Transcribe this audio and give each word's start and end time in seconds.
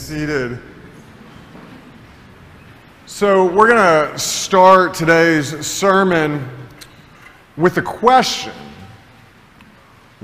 seated. 0.00 0.58
So, 3.04 3.44
we're 3.44 3.68
going 3.68 4.12
to 4.12 4.18
start 4.18 4.94
today's 4.94 5.66
sermon 5.66 6.48
with 7.56 7.76
a 7.76 7.82
question 7.82 8.54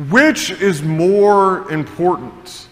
Which 0.09 0.51
is 0.51 0.83
more 0.83 1.71
important? 1.71 2.69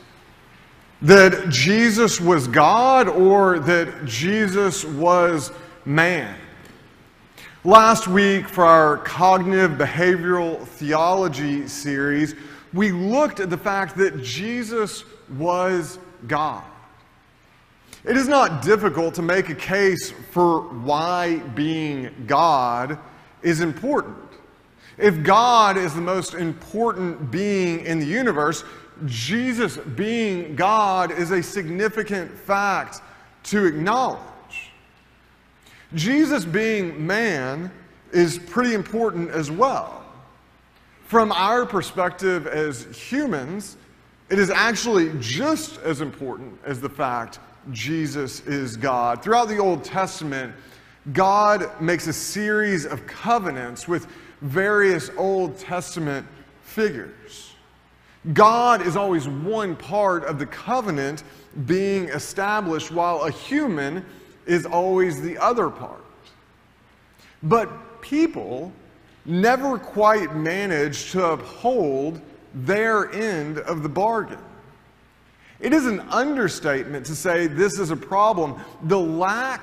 That 1.03 1.51
Jesus 1.51 2.23
was 2.23 2.49
God 2.49 3.09
or 3.09 3.59
that 3.59 4.07
Jesus 4.07 4.83
was 4.83 5.53
man? 5.85 6.35
Last 7.65 8.09
week, 8.09 8.49
for 8.49 8.65
our 8.65 8.97
cognitive 8.99 9.73
behavioral 9.73 10.67
theology 10.67 11.69
series, 11.69 12.35
we 12.73 12.93
looked 12.93 13.41
at 13.41 13.51
the 13.51 13.59
fact 13.59 13.95
that 13.99 14.23
Jesus 14.23 15.05
was 15.37 15.99
God. 16.27 16.65
It 18.05 18.19
is 18.19 18.29
not 18.29 18.63
difficult 18.63 19.15
to 19.15 19.23
make 19.23 19.49
a 19.49 19.55
case 19.55 20.11
for 20.31 20.61
why 20.61 21.39
being 21.55 22.25
God 22.27 22.99
is 23.43 23.61
important. 23.61 24.19
If 24.99 25.23
God 25.23 25.79
is 25.79 25.95
the 25.95 26.03
most 26.03 26.35
important 26.35 27.31
being 27.31 27.81
in 27.81 27.99
the 27.99 28.07
universe, 28.07 28.63
Jesus 29.07 29.79
being 29.79 30.55
God 30.55 31.11
is 31.11 31.31
a 31.31 31.43
significant 31.43 32.31
fact 32.31 33.01
to 33.45 33.65
acknowledge. 33.65 34.21
Jesus 35.95 36.45
being 36.45 37.07
man 37.07 37.73
is 38.13 38.39
pretty 38.39 38.75
important 38.75 39.31
as 39.31 39.51
well. 39.51 40.05
From 41.07 41.33
our 41.33 41.65
perspective 41.65 42.47
as 42.47 42.85
humans, 42.97 43.79
it 44.29 44.39
is 44.39 44.51
actually 44.51 45.13
just 45.21 45.81
as 45.81 46.01
important 46.01 46.59
as 46.65 46.81
the 46.81 46.89
fact 46.89 47.39
Jesus 47.73 48.41
is 48.47 48.77
God. 48.77 49.23
Throughout 49.23 49.49
the 49.49 49.59
Old 49.59 49.85
Testament, 49.85 50.55
God 51.13 51.81
makes 51.81 52.07
a 52.07 52.13
series 52.13 52.87
of 52.87 53.07
covenants 53.07 53.87
with 53.87 54.07
various 54.41 55.11
Old 55.17 55.59
Testament 55.59 56.27
figures. 56.63 57.55
God 58.33 58.87
is 58.87 58.97
always 58.97 59.29
one 59.29 59.77
part 59.77 60.25
of 60.25 60.39
the 60.39 60.47
covenant 60.47 61.25
being 61.67 62.09
established, 62.09 62.91
while 62.91 63.23
a 63.23 63.31
human 63.31 64.05
is 64.47 64.65
always 64.65 65.21
the 65.21 65.37
other 65.39 65.69
part. 65.69 66.05
But 67.43 68.01
people 68.01 68.73
never 69.27 69.79
quite 69.79 70.35
manage 70.35 71.13
to 71.13 71.25
uphold 71.33 72.21
their 72.55 73.11
end 73.13 73.59
of 73.59 73.83
the 73.83 73.89
bargain. 73.89 74.39
It 75.61 75.73
is 75.73 75.87
an 75.87 76.01
understatement 76.01 77.07
to 77.07 77.15
say 77.15 77.47
this 77.47 77.79
is 77.79 77.91
a 77.91 77.97
problem. 77.97 78.61
The 78.85 78.99
lack 78.99 79.63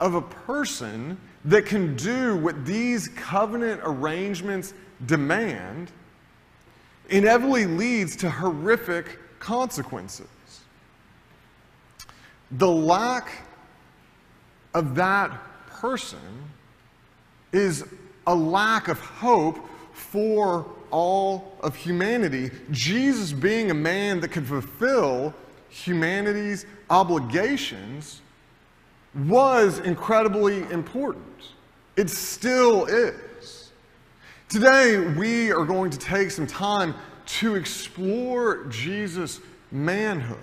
of 0.00 0.14
a 0.14 0.22
person 0.22 1.18
that 1.44 1.66
can 1.66 1.96
do 1.96 2.36
what 2.36 2.64
these 2.64 3.08
covenant 3.08 3.80
arrangements 3.84 4.74
demand 5.06 5.90
inevitably 7.10 7.66
leads 7.66 8.16
to 8.16 8.30
horrific 8.30 9.18
consequences. 9.40 10.28
The 12.52 12.70
lack 12.70 13.28
of 14.74 14.94
that 14.94 15.30
person 15.68 16.18
is 17.52 17.84
a 18.26 18.34
lack 18.34 18.88
of 18.88 19.00
hope 19.00 19.68
for 19.92 20.66
all 20.92 21.56
of 21.60 21.74
humanity. 21.74 22.50
Jesus, 22.70 23.32
being 23.32 23.70
a 23.70 23.74
man 23.74 24.20
that 24.20 24.28
could 24.28 24.46
fulfill 24.46 25.34
humanity's 25.68 26.66
obligations, 26.90 28.22
was 29.26 29.78
incredibly 29.80 30.62
important. 30.70 31.24
It 31.96 32.08
still 32.08 32.86
is. 32.86 33.72
Today, 34.48 34.98
we 34.98 35.50
are 35.50 35.64
going 35.64 35.90
to 35.90 35.98
take 35.98 36.30
some 36.30 36.46
time 36.46 36.94
to 37.24 37.54
explore 37.54 38.64
Jesus' 38.66 39.40
manhood. 39.70 40.38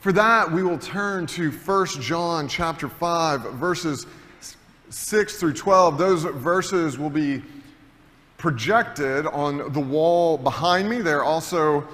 For 0.00 0.12
that, 0.12 0.50
we 0.50 0.62
will 0.62 0.78
turn 0.78 1.26
to 1.28 1.50
1 1.50 1.86
John 2.00 2.48
chapter 2.48 2.88
5, 2.88 3.54
verses 3.54 4.06
6 4.88 5.36
through 5.36 5.52
12. 5.52 5.98
Those 5.98 6.24
verses 6.24 6.98
will 6.98 7.10
be 7.10 7.42
projected 8.40 9.26
on 9.26 9.70
the 9.74 9.80
wall 9.80 10.38
behind 10.38 10.88
me. 10.88 11.02
They're 11.02 11.22
also 11.22 11.86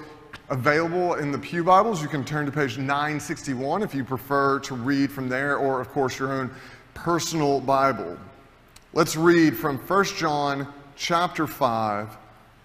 available 0.49 1.15
in 1.15 1.29
the 1.29 1.37
Pew 1.37 1.61
Bibles. 1.61 2.01
You 2.01 2.07
can 2.07 2.23
turn 2.23 2.45
to 2.45 2.51
page 2.53 2.77
961 2.77 3.83
if 3.83 3.93
you 3.93 4.05
prefer 4.05 4.59
to 4.59 4.73
read 4.73 5.11
from 5.11 5.27
there, 5.27 5.57
or, 5.57 5.81
of 5.81 5.89
course, 5.89 6.17
your 6.17 6.31
own 6.31 6.49
personal 6.93 7.59
Bible. 7.59 8.17
Let's 8.93 9.17
read 9.17 9.57
from 9.57 9.77
1 9.77 10.05
John 10.05 10.73
chapter 10.95 11.47
5, 11.47 12.17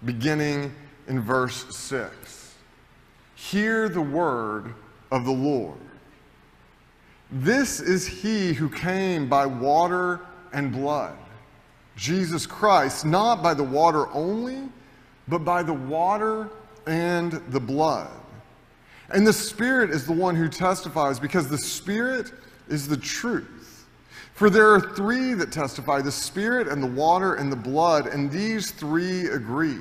beginning 0.05 0.73
in 1.09 1.19
verse 1.19 1.75
6. 1.75 2.55
Hear 3.35 3.89
the 3.89 4.01
word 4.01 4.73
of 5.11 5.25
the 5.25 5.31
Lord. 5.31 5.77
This 7.29 7.81
is 7.81 8.07
he 8.07 8.53
who 8.53 8.69
came 8.69 9.27
by 9.27 9.45
water 9.45 10.21
and 10.53 10.71
blood 10.71 11.17
Jesus 11.95 12.45
Christ, 12.45 13.05
not 13.05 13.43
by 13.43 13.53
the 13.53 13.63
water 13.63 14.07
only, 14.13 14.69
but 15.27 15.39
by 15.39 15.63
the 15.63 15.73
water 15.73 16.49
and 16.87 17.33
the 17.49 17.59
blood. 17.59 18.09
And 19.09 19.27
the 19.27 19.33
Spirit 19.33 19.91
is 19.91 20.05
the 20.05 20.13
one 20.13 20.35
who 20.35 20.49
testifies 20.49 21.19
because 21.19 21.47
the 21.47 21.57
Spirit 21.57 22.31
is 22.67 22.87
the 22.87 22.97
truth. 22.97 23.85
For 24.33 24.49
there 24.49 24.71
are 24.73 24.81
three 24.95 25.33
that 25.35 25.51
testify 25.51 26.01
the 26.01 26.11
Spirit 26.11 26.67
and 26.67 26.81
the 26.81 26.87
water 26.87 27.35
and 27.35 27.51
the 27.51 27.57
blood, 27.57 28.07
and 28.07 28.31
these 28.31 28.71
three 28.71 29.27
agree. 29.27 29.77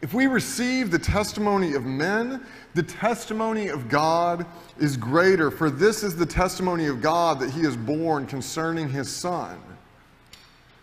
If 0.00 0.14
we 0.14 0.26
receive 0.26 0.90
the 0.90 0.98
testimony 0.98 1.74
of 1.74 1.84
men, 1.84 2.44
the 2.74 2.82
testimony 2.82 3.68
of 3.68 3.88
God 3.88 4.46
is 4.78 4.96
greater, 4.96 5.50
for 5.50 5.70
this 5.70 6.02
is 6.02 6.16
the 6.16 6.26
testimony 6.26 6.86
of 6.86 7.00
God 7.00 7.38
that 7.38 7.50
he 7.50 7.60
is 7.60 7.76
borne 7.76 8.26
concerning 8.26 8.88
his 8.88 9.14
Son. 9.14 9.60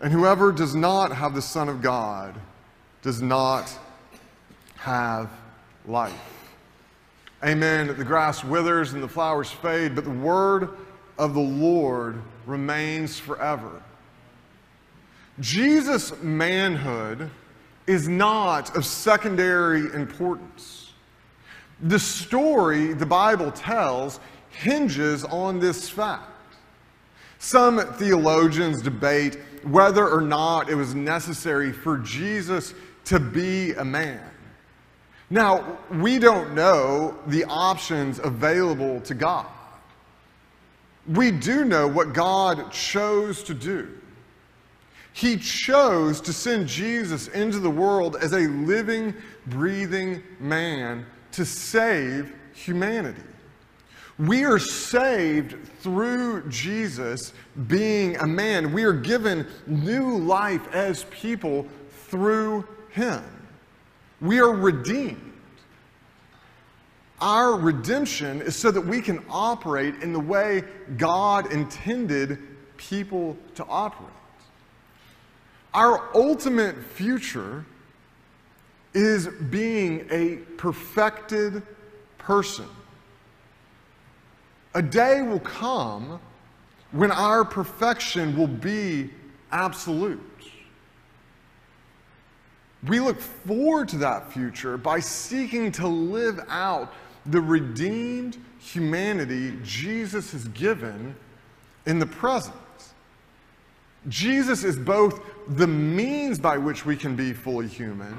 and 0.00 0.12
whoever 0.12 0.52
does 0.52 0.74
not 0.74 1.12
have 1.12 1.34
the 1.34 1.42
Son 1.42 1.68
of 1.68 1.82
God 1.82 2.34
does 3.02 3.22
not 3.22 3.72
have 4.76 5.30
life. 5.86 6.52
Amen. 7.44 7.86
The 7.96 8.04
grass 8.04 8.42
withers 8.42 8.92
and 8.92 9.02
the 9.02 9.08
flowers 9.08 9.50
fade, 9.50 9.94
but 9.94 10.04
the 10.04 10.10
word 10.10 10.70
of 11.18 11.34
the 11.34 11.40
Lord 11.40 12.20
remains 12.46 13.18
forever. 13.18 13.82
Jesus' 15.40 16.12
manhood 16.22 17.30
is 17.86 18.08
not 18.08 18.74
of 18.76 18.84
secondary 18.84 19.92
importance. 19.94 20.92
The 21.80 21.98
story 21.98 22.94
the 22.94 23.06
Bible 23.06 23.52
tells 23.52 24.18
hinges 24.50 25.24
on 25.24 25.58
this 25.58 25.88
fact. 25.88 26.30
Some 27.38 27.78
theologians 27.94 28.80
debate 28.80 29.38
whether 29.64 30.08
or 30.08 30.20
not 30.20 30.68
it 30.68 30.74
was 30.74 30.94
necessary 30.94 31.72
for 31.72 31.98
Jesus 31.98 32.74
to 33.06 33.20
be 33.20 33.72
a 33.72 33.84
man. 33.84 34.20
Now, 35.30 35.78
we 35.90 36.18
don't 36.18 36.54
know 36.54 37.18
the 37.26 37.44
options 37.44 38.18
available 38.18 39.00
to 39.00 39.14
God. 39.14 39.46
We 41.08 41.30
do 41.30 41.64
know 41.64 41.86
what 41.88 42.12
God 42.12 42.70
chose 42.72 43.42
to 43.44 43.54
do. 43.54 43.88
He 45.12 45.36
chose 45.36 46.20
to 46.22 46.32
send 46.32 46.68
Jesus 46.68 47.28
into 47.28 47.58
the 47.58 47.70
world 47.70 48.16
as 48.20 48.32
a 48.32 48.40
living, 48.40 49.14
breathing 49.46 50.22
man 50.38 51.06
to 51.32 51.44
save 51.44 52.34
humanity. 52.52 53.22
We 54.18 54.44
are 54.44 54.58
saved 54.58 55.56
through 55.80 56.48
Jesus 56.48 57.34
being 57.66 58.16
a 58.16 58.26
man. 58.26 58.72
We 58.72 58.84
are 58.84 58.94
given 58.94 59.46
new 59.66 60.16
life 60.16 60.66
as 60.72 61.04
people 61.04 61.66
through 62.08 62.66
him. 62.90 63.22
We 64.22 64.38
are 64.38 64.52
redeemed. 64.52 65.34
Our 67.20 67.58
redemption 67.58 68.40
is 68.42 68.56
so 68.56 68.70
that 68.70 68.80
we 68.80 69.02
can 69.02 69.22
operate 69.28 69.96
in 70.02 70.12
the 70.12 70.20
way 70.20 70.64
God 70.96 71.52
intended 71.52 72.38
people 72.76 73.36
to 73.54 73.64
operate. 73.66 74.10
Our 75.74 76.08
ultimate 76.14 76.82
future 76.82 77.66
is 78.94 79.28
being 79.28 80.06
a 80.10 80.36
perfected 80.56 81.62
person. 82.16 82.66
A 84.76 84.82
day 84.82 85.22
will 85.22 85.40
come 85.40 86.20
when 86.92 87.10
our 87.10 87.46
perfection 87.46 88.36
will 88.36 88.46
be 88.46 89.10
absolute. 89.50 90.20
We 92.86 93.00
look 93.00 93.18
forward 93.18 93.88
to 93.88 93.96
that 93.96 94.30
future 94.30 94.76
by 94.76 95.00
seeking 95.00 95.72
to 95.72 95.88
live 95.88 96.44
out 96.50 96.92
the 97.24 97.40
redeemed 97.40 98.36
humanity 98.58 99.54
Jesus 99.64 100.32
has 100.32 100.46
given 100.48 101.16
in 101.86 101.98
the 101.98 102.04
present. 102.04 102.54
Jesus 104.10 104.62
is 104.62 104.76
both 104.76 105.22
the 105.48 105.66
means 105.66 106.38
by 106.38 106.58
which 106.58 106.84
we 106.84 106.96
can 106.96 107.16
be 107.16 107.32
fully 107.32 107.66
human 107.66 108.14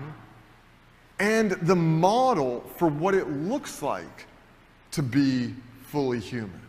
and 1.20 1.52
the 1.52 1.76
model 1.76 2.64
for 2.78 2.88
what 2.88 3.14
it 3.14 3.30
looks 3.30 3.84
like 3.84 4.26
to 4.90 5.04
be 5.04 5.54
fully 5.88 6.20
human. 6.20 6.62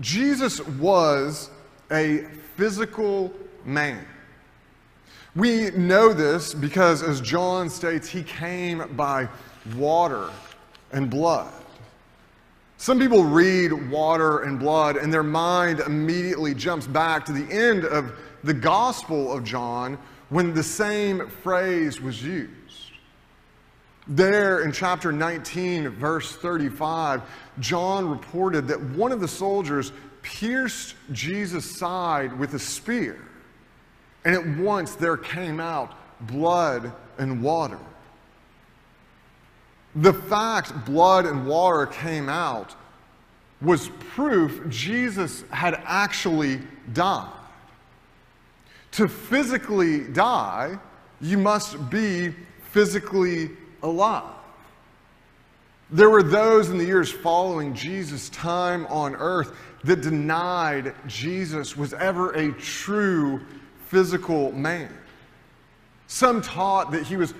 Jesus 0.00 0.60
was 0.60 1.50
a 1.90 2.24
physical 2.56 3.32
man. 3.64 4.04
We 5.36 5.70
know 5.70 6.12
this 6.12 6.54
because, 6.54 7.02
as 7.02 7.20
John 7.20 7.68
states, 7.68 8.08
he 8.08 8.22
came 8.22 8.94
by 8.96 9.28
water 9.76 10.30
and 10.92 11.10
blood. 11.10 11.52
Some 12.76 12.98
people 12.98 13.24
read 13.24 13.90
water 13.90 14.40
and 14.40 14.58
blood, 14.58 14.96
and 14.96 15.12
their 15.12 15.22
mind 15.22 15.80
immediately 15.80 16.54
jumps 16.54 16.86
back 16.86 17.24
to 17.26 17.32
the 17.32 17.50
end 17.52 17.84
of 17.84 18.12
the 18.44 18.54
Gospel 18.54 19.32
of 19.32 19.42
John 19.42 19.96
when 20.28 20.52
the 20.52 20.62
same 20.62 21.28
phrase 21.42 22.00
was 22.00 22.22
used. 22.22 22.50
There 24.06 24.62
in 24.62 24.72
chapter 24.72 25.12
19, 25.12 25.88
verse 25.88 26.32
35, 26.36 27.22
John 27.60 28.08
reported 28.08 28.68
that 28.68 28.80
one 28.80 29.12
of 29.12 29.20
the 29.20 29.28
soldiers 29.28 29.92
pierced 30.22 30.94
Jesus' 31.12 31.78
side 31.78 32.38
with 32.38 32.54
a 32.54 32.58
spear, 32.58 33.18
and 34.24 34.34
at 34.34 34.46
once 34.58 34.94
there 34.94 35.16
came 35.16 35.58
out 35.58 35.94
blood 36.26 36.92
and 37.18 37.42
water. 37.42 37.78
The 39.96 40.12
fact 40.12 40.84
blood 40.84 41.24
and 41.24 41.46
water 41.46 41.86
came 41.86 42.28
out 42.28 42.74
was 43.62 43.88
proof 44.14 44.68
Jesus 44.68 45.44
had 45.50 45.80
actually 45.84 46.60
died. 46.92 47.30
To 48.92 49.08
physically 49.08 50.04
die, 50.08 50.78
you 51.20 51.38
must 51.38 51.88
be 51.90 52.34
physically 52.70 53.50
alive. 53.84 54.34
There 55.90 56.10
were 56.10 56.22
those 56.22 56.70
in 56.70 56.78
the 56.78 56.84
years 56.84 57.12
following 57.12 57.74
Jesus' 57.74 58.28
time 58.30 58.86
on 58.86 59.14
earth 59.14 59.52
that 59.84 60.00
denied 60.00 60.94
Jesus 61.06 61.76
was 61.76 61.92
ever 61.94 62.32
a 62.32 62.52
true 62.52 63.40
physical 63.86 64.50
man. 64.52 64.92
Some 66.06 66.42
taught 66.42 66.90
that 66.92 67.04
he 67.04 67.16
was 67.16 67.34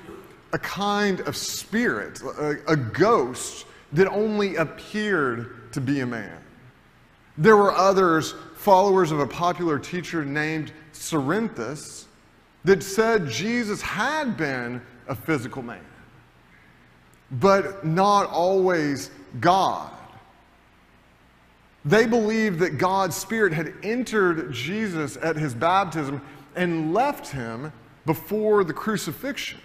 a 0.52 0.58
kind 0.58 1.20
of 1.20 1.36
spirit, 1.36 2.20
a, 2.22 2.56
a 2.68 2.76
ghost 2.76 3.66
that 3.92 4.06
only 4.08 4.56
appeared 4.56 5.72
to 5.72 5.80
be 5.80 6.00
a 6.00 6.06
man. 6.06 6.38
There 7.38 7.56
were 7.56 7.72
others, 7.72 8.34
followers 8.56 9.10
of 9.10 9.18
a 9.18 9.26
popular 9.26 9.78
teacher 9.78 10.24
named 10.24 10.72
Cerinthus, 10.92 12.04
that 12.64 12.82
said 12.82 13.28
Jesus 13.28 13.82
had 13.82 14.36
been 14.36 14.80
a 15.08 15.14
physical 15.14 15.62
man, 15.62 15.84
but 17.30 17.84
not 17.84 18.28
always 18.28 19.10
God. 19.40 19.90
They 21.84 22.06
believed 22.06 22.60
that 22.60 22.78
God's 22.78 23.16
Spirit 23.16 23.52
had 23.52 23.74
entered 23.82 24.52
Jesus 24.52 25.18
at 25.20 25.36
his 25.36 25.54
baptism 25.54 26.22
and 26.56 26.94
left 26.94 27.28
him 27.28 27.72
before 28.06 28.64
the 28.64 28.72
crucifixion. 28.72 29.60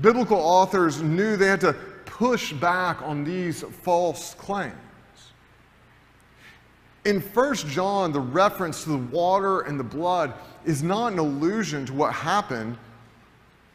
Biblical 0.00 0.38
authors 0.38 1.02
knew 1.02 1.36
they 1.36 1.48
had 1.48 1.60
to 1.62 1.74
push 2.06 2.52
back 2.52 3.02
on 3.02 3.24
these 3.24 3.62
false 3.62 4.34
claims. 4.34 4.74
In 7.04 7.20
1 7.20 7.54
John, 7.56 8.12
the 8.12 8.20
reference 8.20 8.84
to 8.84 8.90
the 8.90 8.98
water 8.98 9.62
and 9.62 9.80
the 9.80 9.84
blood 9.84 10.34
is 10.64 10.82
not 10.82 11.12
an 11.12 11.18
allusion 11.18 11.86
to 11.86 11.92
what 11.92 12.12
happened 12.12 12.76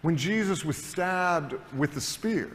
when 0.06 0.16
Jesus 0.16 0.64
was 0.64 0.78
stabbed 0.78 1.56
with 1.76 1.96
the 1.96 2.00
spear. 2.00 2.52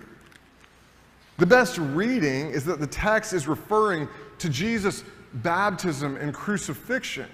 The 1.38 1.47
best 1.47 1.79
reading 1.79 2.47
is 2.50 2.64
that 2.67 2.79
the 2.79 2.87
text 2.87 3.32
is 3.32 3.49
referring 3.49 4.06
to 4.38 4.49
Jesus' 4.49 5.02
baptism 5.35 6.17
and 6.19 6.32
crucifixion. 6.32 7.26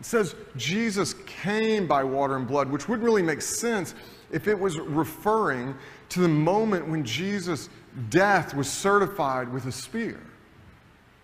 It 0.00 0.04
says 0.04 0.34
Jesus 0.56 1.14
came 1.24 1.86
by 1.86 2.02
water 2.02 2.34
and 2.34 2.48
blood, 2.48 2.68
which 2.68 2.88
wouldn't 2.88 3.04
really 3.04 3.22
make 3.22 3.40
sense 3.40 3.94
if 4.32 4.48
it 4.48 4.58
was 4.58 4.76
referring 4.80 5.76
to 6.08 6.20
the 6.20 6.26
moment 6.26 6.88
when 6.88 7.04
Jesus' 7.04 7.68
death 8.10 8.54
was 8.54 8.68
certified 8.68 9.52
with 9.52 9.66
a 9.66 9.72
spear. 9.72 10.20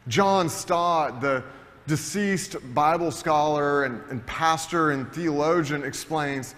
John 0.07 0.49
Stott, 0.49 1.21
the 1.21 1.43
deceased 1.89 2.59
Bible 2.75 3.11
scholar 3.11 3.83
and, 3.83 4.01
and 4.09 4.25
pastor 4.25 4.93
and 4.93 5.13
theologian, 5.13 5.83
explains, 5.83 6.55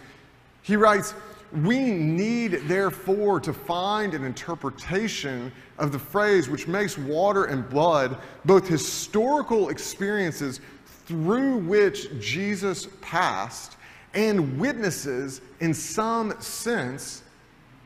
he 0.60 0.76
writes, 0.76 1.14
we 1.52 1.78
need, 1.78 2.62
therefore, 2.66 3.40
to 3.40 3.52
find 3.52 4.14
an 4.14 4.24
interpretation 4.24 5.52
of 5.78 5.92
the 5.92 5.98
phrase 5.98 6.48
which 6.48 6.66
makes 6.66 6.98
water 6.98 7.44
and 7.44 7.68
blood 7.68 8.18
both 8.44 8.66
historical 8.66 9.68
experiences 9.68 10.60
through 11.06 11.58
which 11.58 12.08
Jesus 12.20 12.88
passed 13.00 13.76
and 14.14 14.58
witnesses, 14.58 15.40
in 15.60 15.72
some 15.72 16.40
sense, 16.40 17.22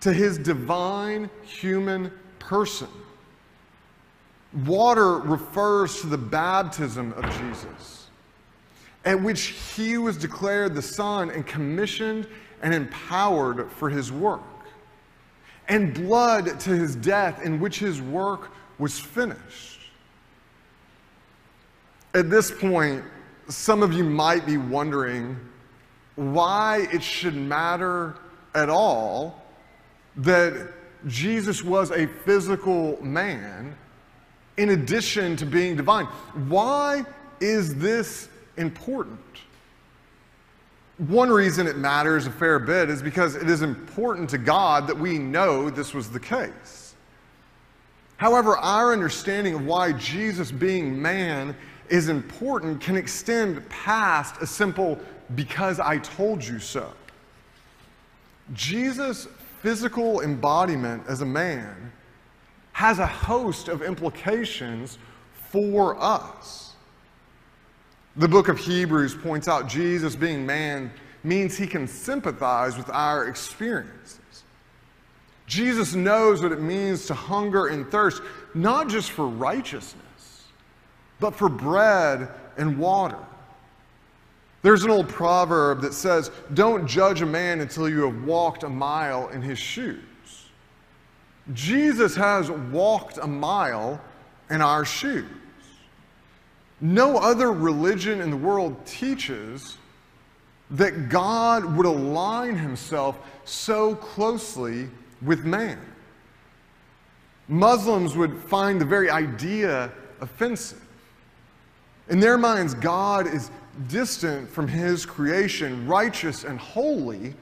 to 0.00 0.12
his 0.12 0.38
divine 0.38 1.28
human 1.42 2.10
person. 2.38 2.88
Water 4.64 5.18
refers 5.18 6.00
to 6.00 6.06
the 6.06 6.18
baptism 6.18 7.12
of 7.12 7.24
Jesus, 7.38 8.06
at 9.04 9.20
which 9.20 9.54
he 9.76 9.98
was 9.98 10.16
declared 10.16 10.74
the 10.74 10.82
Son 10.82 11.30
and 11.30 11.46
commissioned 11.46 12.26
and 12.62 12.74
empowered 12.74 13.70
for 13.72 13.88
his 13.88 14.12
work, 14.12 14.42
and 15.68 15.94
blood 15.94 16.60
to 16.60 16.70
his 16.70 16.96
death, 16.96 17.42
in 17.42 17.60
which 17.60 17.78
his 17.78 18.00
work 18.02 18.50
was 18.78 18.98
finished. 18.98 19.80
At 22.14 22.28
this 22.28 22.50
point, 22.50 23.04
some 23.48 23.82
of 23.82 23.92
you 23.92 24.04
might 24.04 24.46
be 24.46 24.56
wondering 24.56 25.38
why 26.16 26.88
it 26.92 27.02
should 27.02 27.34
matter 27.34 28.16
at 28.54 28.68
all 28.68 29.42
that 30.16 30.72
Jesus 31.06 31.62
was 31.62 31.90
a 31.92 32.06
physical 32.06 33.02
man 33.02 33.76
in 34.56 34.70
addition 34.70 35.36
to 35.36 35.46
being 35.46 35.76
divine. 35.76 36.06
Why 36.48 37.04
is 37.40 37.74
this 37.76 38.28
important? 38.56 39.18
One 41.06 41.30
reason 41.30 41.66
it 41.66 41.78
matters 41.78 42.26
a 42.26 42.30
fair 42.30 42.58
bit 42.58 42.90
is 42.90 43.02
because 43.02 43.34
it 43.34 43.48
is 43.48 43.62
important 43.62 44.28
to 44.30 44.38
God 44.38 44.86
that 44.86 44.98
we 44.98 45.18
know 45.18 45.70
this 45.70 45.94
was 45.94 46.10
the 46.10 46.20
case. 46.20 46.94
However, 48.18 48.58
our 48.58 48.92
understanding 48.92 49.54
of 49.54 49.64
why 49.64 49.94
Jesus 49.94 50.52
being 50.52 51.00
man 51.00 51.56
is 51.88 52.10
important 52.10 52.82
can 52.82 52.98
extend 52.98 53.66
past 53.70 54.42
a 54.42 54.46
simple 54.46 54.98
because 55.34 55.80
I 55.80 55.96
told 56.00 56.44
you 56.44 56.58
so. 56.58 56.92
Jesus' 58.52 59.26
physical 59.62 60.20
embodiment 60.20 61.04
as 61.08 61.22
a 61.22 61.26
man 61.26 61.92
has 62.72 62.98
a 62.98 63.06
host 63.06 63.68
of 63.68 63.80
implications 63.80 64.98
for 65.48 65.96
us. 65.98 66.69
The 68.20 68.28
book 68.28 68.48
of 68.48 68.58
Hebrews 68.58 69.14
points 69.14 69.48
out 69.48 69.66
Jesus 69.66 70.14
being 70.14 70.44
man 70.44 70.92
means 71.24 71.56
he 71.56 71.66
can 71.66 71.88
sympathize 71.88 72.76
with 72.76 72.90
our 72.90 73.28
experiences. 73.28 74.42
Jesus 75.46 75.94
knows 75.94 76.42
what 76.42 76.52
it 76.52 76.60
means 76.60 77.06
to 77.06 77.14
hunger 77.14 77.68
and 77.68 77.90
thirst, 77.90 78.20
not 78.52 78.90
just 78.90 79.10
for 79.10 79.26
righteousness, 79.26 80.44
but 81.18 81.34
for 81.34 81.48
bread 81.48 82.28
and 82.58 82.78
water. 82.78 83.16
There's 84.60 84.84
an 84.84 84.90
old 84.90 85.08
proverb 85.08 85.80
that 85.80 85.94
says, 85.94 86.30
Don't 86.52 86.86
judge 86.86 87.22
a 87.22 87.26
man 87.26 87.60
until 87.60 87.88
you 87.88 88.02
have 88.02 88.24
walked 88.24 88.64
a 88.64 88.68
mile 88.68 89.28
in 89.28 89.40
his 89.40 89.58
shoes. 89.58 89.98
Jesus 91.54 92.14
has 92.16 92.50
walked 92.50 93.16
a 93.16 93.26
mile 93.26 93.98
in 94.50 94.60
our 94.60 94.84
shoes. 94.84 95.24
No 96.80 97.18
other 97.18 97.52
religion 97.52 98.20
in 98.20 98.30
the 98.30 98.36
world 98.36 98.86
teaches 98.86 99.76
that 100.70 101.08
God 101.08 101.76
would 101.76 101.86
align 101.86 102.56
himself 102.56 103.18
so 103.44 103.94
closely 103.96 104.88
with 105.20 105.44
man. 105.44 105.78
Muslims 107.48 108.16
would 108.16 108.36
find 108.44 108.80
the 108.80 108.84
very 108.84 109.10
idea 109.10 109.90
offensive. 110.20 110.80
In 112.08 112.20
their 112.20 112.38
minds, 112.38 112.74
God 112.74 113.26
is 113.26 113.50
distant 113.88 114.48
from 114.48 114.68
his 114.68 115.04
creation, 115.04 115.86
righteous 115.86 116.44
and 116.44 116.58
holy, 116.58 117.34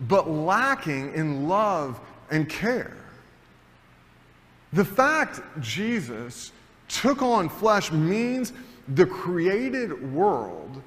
but 0.00 0.30
lacking 0.30 1.14
in 1.14 1.48
love 1.48 1.98
and 2.30 2.48
care. 2.48 2.96
The 4.72 4.84
fact 4.84 5.40
Jesus 5.60 6.52
took 6.88 7.22
on 7.22 7.48
flesh 7.48 7.90
means 7.90 8.52
the 8.94 9.06
created 9.06 10.12
world 10.12 10.82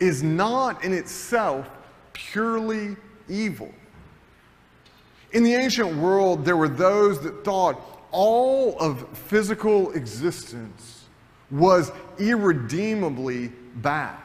is 0.00 0.22
not 0.22 0.84
in 0.84 0.92
itself 0.92 1.68
purely 2.12 2.96
evil. 3.28 3.72
In 5.32 5.42
the 5.42 5.54
ancient 5.54 5.96
world, 5.96 6.44
there 6.44 6.56
were 6.56 6.68
those 6.68 7.20
that 7.22 7.44
thought 7.44 7.80
all 8.12 8.78
of 8.78 9.08
physical 9.18 9.90
existence 9.92 11.04
was 11.50 11.90
irredeemably 12.18 13.48
bad. 13.76 14.16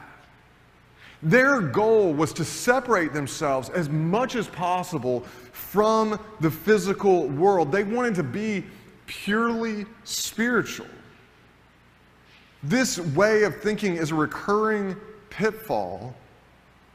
Their 1.22 1.60
goal 1.60 2.14
was 2.14 2.32
to 2.34 2.44
separate 2.44 3.12
themselves 3.12 3.68
as 3.70 3.88
much 3.88 4.36
as 4.36 4.46
possible 4.46 5.20
from 5.52 6.18
the 6.40 6.50
physical 6.50 7.26
world. 7.28 7.72
They 7.72 7.84
wanted 7.84 8.14
to 8.14 8.22
be 8.22 8.64
purely 9.06 9.86
spiritual. 10.04 10.86
This 12.62 12.98
way 12.98 13.44
of 13.44 13.60
thinking 13.62 13.96
is 13.96 14.10
a 14.10 14.14
recurring 14.14 14.96
pitfall 15.30 16.14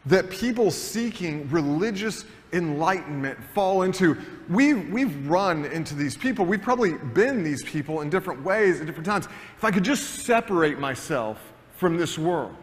that 0.06 0.30
people 0.30 0.70
seeking 0.70 1.50
religious 1.50 2.26
enlightenment 2.54 3.40
fall 3.54 3.82
into. 3.82 4.18
We've, 4.50 4.90
we've 4.92 5.28
run 5.28 5.66
into 5.66 5.96
these 5.96 6.16
people. 6.16 6.46
We've 6.46 6.62
probably 6.62 6.94
been 6.94 7.44
these 7.44 7.64
people 7.64 8.02
in 8.02 8.10
different 8.10 8.44
ways 8.44 8.80
at 8.80 8.86
different 8.86 9.08
times. 9.08 9.28
If 9.58 9.64
I 9.64 9.72
could 9.72 9.84
just 9.84 10.26
separate 10.26 10.80
myself 10.80 11.40
from 11.78 11.98
this 11.98 12.20
world, 12.20 12.56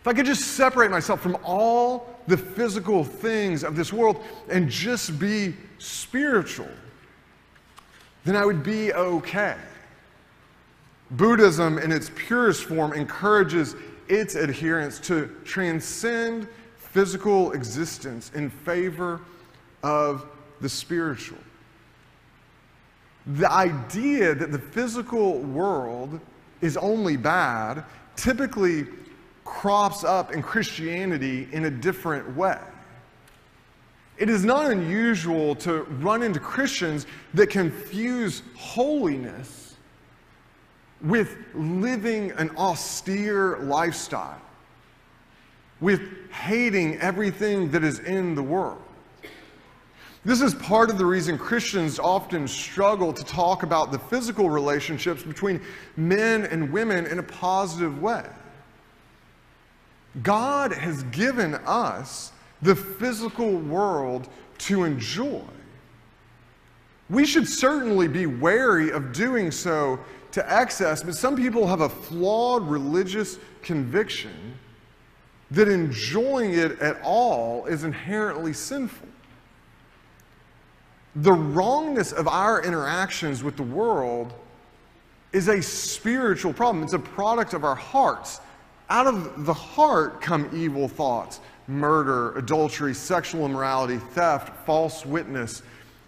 if 0.00 0.06
I 0.06 0.12
could 0.12 0.26
just 0.26 0.52
separate 0.56 0.92
myself 0.92 1.20
from 1.20 1.36
all 1.44 2.18
the 2.28 2.36
physical 2.36 3.02
things 3.02 3.64
of 3.64 3.74
this 3.74 3.92
world 3.92 4.22
and 4.48 4.70
just 4.70 5.18
be 5.18 5.54
spiritual, 5.78 6.68
then 8.24 8.36
I 8.36 8.44
would 8.44 8.62
be 8.62 8.92
okay. 8.92 9.56
Buddhism, 11.12 11.78
in 11.78 11.90
its 11.90 12.10
purest 12.14 12.64
form, 12.64 12.92
encourages 12.92 13.74
its 14.08 14.36
adherents 14.36 14.98
to 15.00 15.26
transcend 15.44 16.48
physical 16.76 17.52
existence 17.52 18.30
in 18.34 18.50
favor 18.50 19.20
of 19.82 20.26
the 20.60 20.68
spiritual. 20.68 21.38
The 23.26 23.50
idea 23.50 24.34
that 24.34 24.52
the 24.52 24.58
physical 24.58 25.38
world 25.40 26.20
is 26.60 26.76
only 26.76 27.16
bad 27.16 27.84
typically 28.16 28.86
crops 29.44 30.04
up 30.04 30.32
in 30.32 30.42
Christianity 30.42 31.48
in 31.52 31.66
a 31.66 31.70
different 31.70 32.36
way. 32.36 32.58
It 34.18 34.28
is 34.28 34.44
not 34.44 34.70
unusual 34.70 35.54
to 35.56 35.82
run 36.00 36.22
into 36.22 36.40
Christians 36.40 37.06
that 37.34 37.48
confuse 37.48 38.42
holiness 38.56 39.67
with 41.02 41.36
living 41.54 42.32
an 42.32 42.50
austere 42.56 43.58
lifestyle, 43.58 44.40
with 45.80 46.30
hating 46.30 46.98
everything 47.00 47.70
that 47.70 47.84
is 47.84 48.00
in 48.00 48.34
the 48.34 48.42
world. 48.42 48.82
This 50.24 50.40
is 50.40 50.54
part 50.56 50.90
of 50.90 50.98
the 50.98 51.06
reason 51.06 51.38
Christians 51.38 51.98
often 51.98 52.48
struggle 52.48 53.12
to 53.12 53.24
talk 53.24 53.62
about 53.62 53.92
the 53.92 53.98
physical 53.98 54.50
relationships 54.50 55.22
between 55.22 55.60
men 55.96 56.44
and 56.44 56.72
women 56.72 57.06
in 57.06 57.18
a 57.18 57.22
positive 57.22 58.02
way. 58.02 58.26
God 60.22 60.72
has 60.72 61.04
given 61.04 61.54
us 61.66 62.32
the 62.62 62.74
physical 62.74 63.52
world 63.52 64.28
to 64.58 64.84
enjoy. 64.84 65.44
We 67.08 67.24
should 67.24 67.48
certainly 67.48 68.08
be 68.08 68.26
wary 68.26 68.90
of 68.90 69.12
doing 69.12 69.50
so 69.50 69.98
to 70.32 70.52
excess, 70.52 71.02
but 71.02 71.14
some 71.14 71.36
people 71.36 71.66
have 71.66 71.80
a 71.80 71.88
flawed 71.88 72.68
religious 72.68 73.38
conviction 73.62 74.54
that 75.50 75.68
enjoying 75.68 76.52
it 76.54 76.78
at 76.80 77.00
all 77.02 77.64
is 77.66 77.84
inherently 77.84 78.52
sinful. 78.52 79.08
The 81.16 81.32
wrongness 81.32 82.12
of 82.12 82.28
our 82.28 82.62
interactions 82.62 83.42
with 83.42 83.56
the 83.56 83.62
world 83.62 84.34
is 85.32 85.48
a 85.48 85.62
spiritual 85.62 86.52
problem. 86.52 86.84
It's 86.84 86.92
a 86.92 86.98
product 86.98 87.54
of 87.54 87.64
our 87.64 87.74
hearts. 87.74 88.40
Out 88.90 89.06
of 89.06 89.44
the 89.44 89.54
heart 89.54 90.20
come 90.20 90.48
evil 90.54 90.88
thoughts 90.88 91.40
murder, 91.66 92.32
adultery, 92.38 92.94
sexual 92.94 93.44
immorality, 93.44 93.98
theft, 93.98 94.64
false 94.64 95.04
witness, 95.04 95.62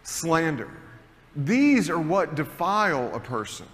slander. 0.04 0.70
These 1.36 1.90
are 1.90 1.98
what 1.98 2.34
defile 2.34 3.14
a 3.14 3.20
person. 3.20 3.66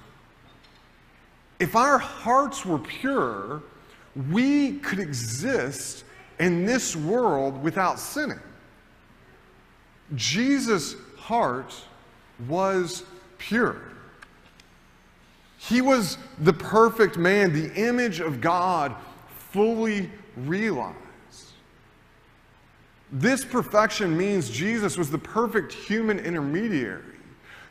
If 1.58 1.74
our 1.74 1.98
hearts 1.98 2.64
were 2.64 2.78
pure, 2.78 3.62
we 4.30 4.78
could 4.78 4.98
exist 4.98 6.04
in 6.38 6.66
this 6.66 6.94
world 6.94 7.62
without 7.62 7.98
sinning. 7.98 8.40
Jesus' 10.14 10.96
heart 11.16 11.74
was 12.48 13.04
pure. 13.38 13.80
He 15.58 15.80
was 15.80 16.18
the 16.40 16.52
perfect 16.52 17.16
man, 17.16 17.52
the 17.52 17.74
image 17.74 18.20
of 18.20 18.40
God 18.40 18.94
fully 19.50 20.10
realized. 20.36 20.94
This 23.10 23.44
perfection 23.44 24.16
means 24.16 24.50
Jesus 24.50 24.98
was 24.98 25.10
the 25.10 25.18
perfect 25.18 25.72
human 25.72 26.18
intermediary, 26.18 27.15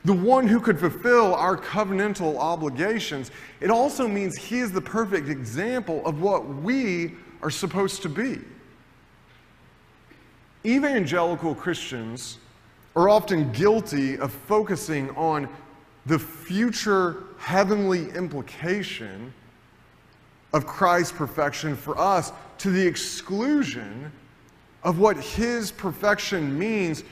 the 0.06 0.14
one 0.14 0.48
who 0.48 0.60
could 0.60 0.80
fulfill 0.80 1.34
our 1.34 1.58
covenantal 1.58 2.38
obligations. 2.38 3.32
It 3.60 3.72
also 3.72 4.08
means 4.08 4.38
he 4.38 4.60
is 4.60 4.72
the 4.72 4.82
perfect 4.82 5.30
example 5.30 6.06
of 6.06 6.22
what 6.22 6.48
we 6.48 7.16
are 7.42 7.50
supposed 7.50 8.04
to 8.04 8.10
be. 8.10 8.40
Evangelical 10.64 11.56
Christians 11.56 12.38
are 12.96 13.10
often 13.10 13.52
guilty 13.52 14.18
of 14.20 14.32
focusing 14.32 15.10
on 15.12 15.50
the 16.06 16.20
future 16.20 17.24
heavenly 17.40 18.10
implication 18.12 19.34
of 20.54 20.68
Christ's 20.68 21.12
perfection 21.12 21.76
for 21.76 21.98
us 21.98 22.32
to 22.60 22.70
the 22.70 22.86
exclusion 22.86 24.12
of 24.84 25.00
what 25.00 25.18
his 25.18 25.72
perfection 25.72 26.58
means 26.58 27.04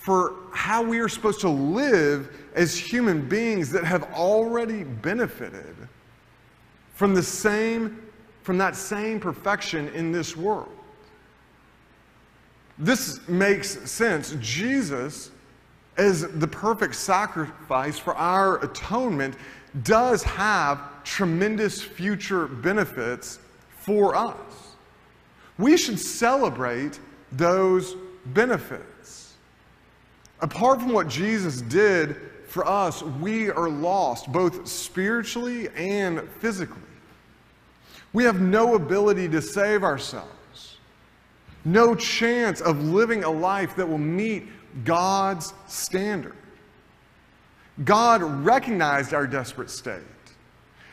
for 0.00 0.34
how 0.52 0.82
we 0.82 0.98
are 0.98 1.08
supposed 1.08 1.40
to 1.40 1.48
live 1.48 2.41
as 2.54 2.76
human 2.76 3.28
beings 3.28 3.70
that 3.70 3.84
have 3.84 4.04
already 4.12 4.84
benefited 4.84 5.76
from 6.94 7.14
the 7.14 7.22
same 7.22 7.98
from 8.42 8.58
that 8.58 8.74
same 8.74 9.20
perfection 9.20 9.88
in 9.90 10.10
this 10.10 10.36
world. 10.36 10.76
This 12.76 13.20
makes 13.28 13.88
sense. 13.88 14.34
Jesus 14.40 15.30
as 15.96 16.22
the 16.32 16.48
perfect 16.48 16.94
sacrifice 16.96 17.98
for 17.98 18.14
our 18.16 18.62
atonement 18.64 19.36
does 19.84 20.22
have 20.22 20.80
tremendous 21.04 21.80
future 21.80 22.46
benefits 22.46 23.38
for 23.78 24.16
us. 24.16 24.74
We 25.58 25.76
should 25.76 25.98
celebrate 25.98 26.98
those 27.30 27.94
benefits. 28.26 29.34
Apart 30.40 30.80
from 30.80 30.92
what 30.92 31.08
Jesus 31.08 31.60
did 31.60 32.16
for 32.52 32.68
us, 32.68 33.02
we 33.02 33.48
are 33.48 33.70
lost, 33.70 34.30
both 34.30 34.68
spiritually 34.68 35.70
and 35.74 36.28
physically. 36.38 36.82
We 38.12 38.24
have 38.24 38.42
no 38.42 38.74
ability 38.74 39.30
to 39.30 39.40
save 39.40 39.82
ourselves, 39.82 40.76
no 41.64 41.94
chance 41.94 42.60
of 42.60 42.82
living 42.82 43.24
a 43.24 43.30
life 43.30 43.74
that 43.76 43.88
will 43.88 43.96
meet 43.96 44.48
God's 44.84 45.54
standard. 45.66 46.36
God 47.84 48.22
recognized 48.22 49.14
our 49.14 49.26
desperate 49.26 49.70
state. 49.70 50.02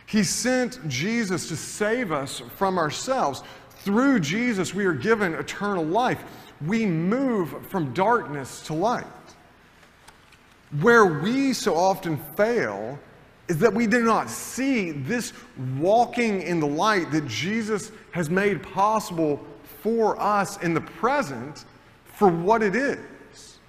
He 0.06 0.24
sent 0.24 0.88
Jesus 0.88 1.50
to 1.50 1.58
save 1.58 2.13
us 2.13 2.42
from 2.56 2.78
ourselves. 2.78 3.44
Through 3.82 4.22
Jesus, 4.22 4.74
we 4.74 4.86
are 4.86 4.94
given 4.94 5.34
eternal 5.34 5.84
life. 5.84 6.24
We 6.66 6.86
move 6.86 7.68
from 7.68 7.94
darkness 7.94 8.62
to 8.68 8.74
light. 8.74 9.06
Where 10.82 11.06
we 11.06 11.54
so 11.54 11.76
often 11.76 12.18
fail 12.36 13.00
is 13.48 13.58
that 13.58 13.74
we 13.74 13.88
do 13.88 14.04
not 14.04 14.30
see 14.30 14.92
this 14.92 15.34
walking 15.80 16.44
in 16.44 16.60
the 16.60 16.68
light 16.68 17.12
that 17.12 17.28
Jesus 17.28 17.92
has 18.12 18.30
made 18.30 18.62
possible 18.62 19.44
for 19.82 20.22
us 20.22 20.58
in 20.62 20.74
the 20.74 20.82
present 20.82 21.66
for 22.14 22.28
what 22.28 22.62
it 22.62 22.76
is. 22.76 23.60